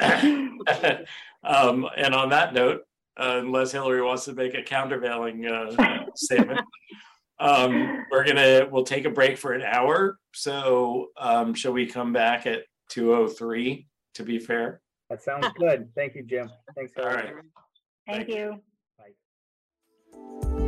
[1.44, 2.80] Um, And on that note,
[3.16, 6.60] uh, unless Hillary wants to make a countervailing uh, statement,
[7.38, 10.18] um, we're gonna, we'll take a break for an hour.
[10.34, 14.80] So um, shall we come back at two oh three to be fair?
[15.10, 15.90] That sounds good.
[15.94, 16.50] Thank you, Jim.
[16.74, 16.92] Thanks.
[16.96, 17.34] All Hillary.
[17.34, 17.44] right.
[18.06, 18.60] Thank you.
[18.98, 20.60] Bye.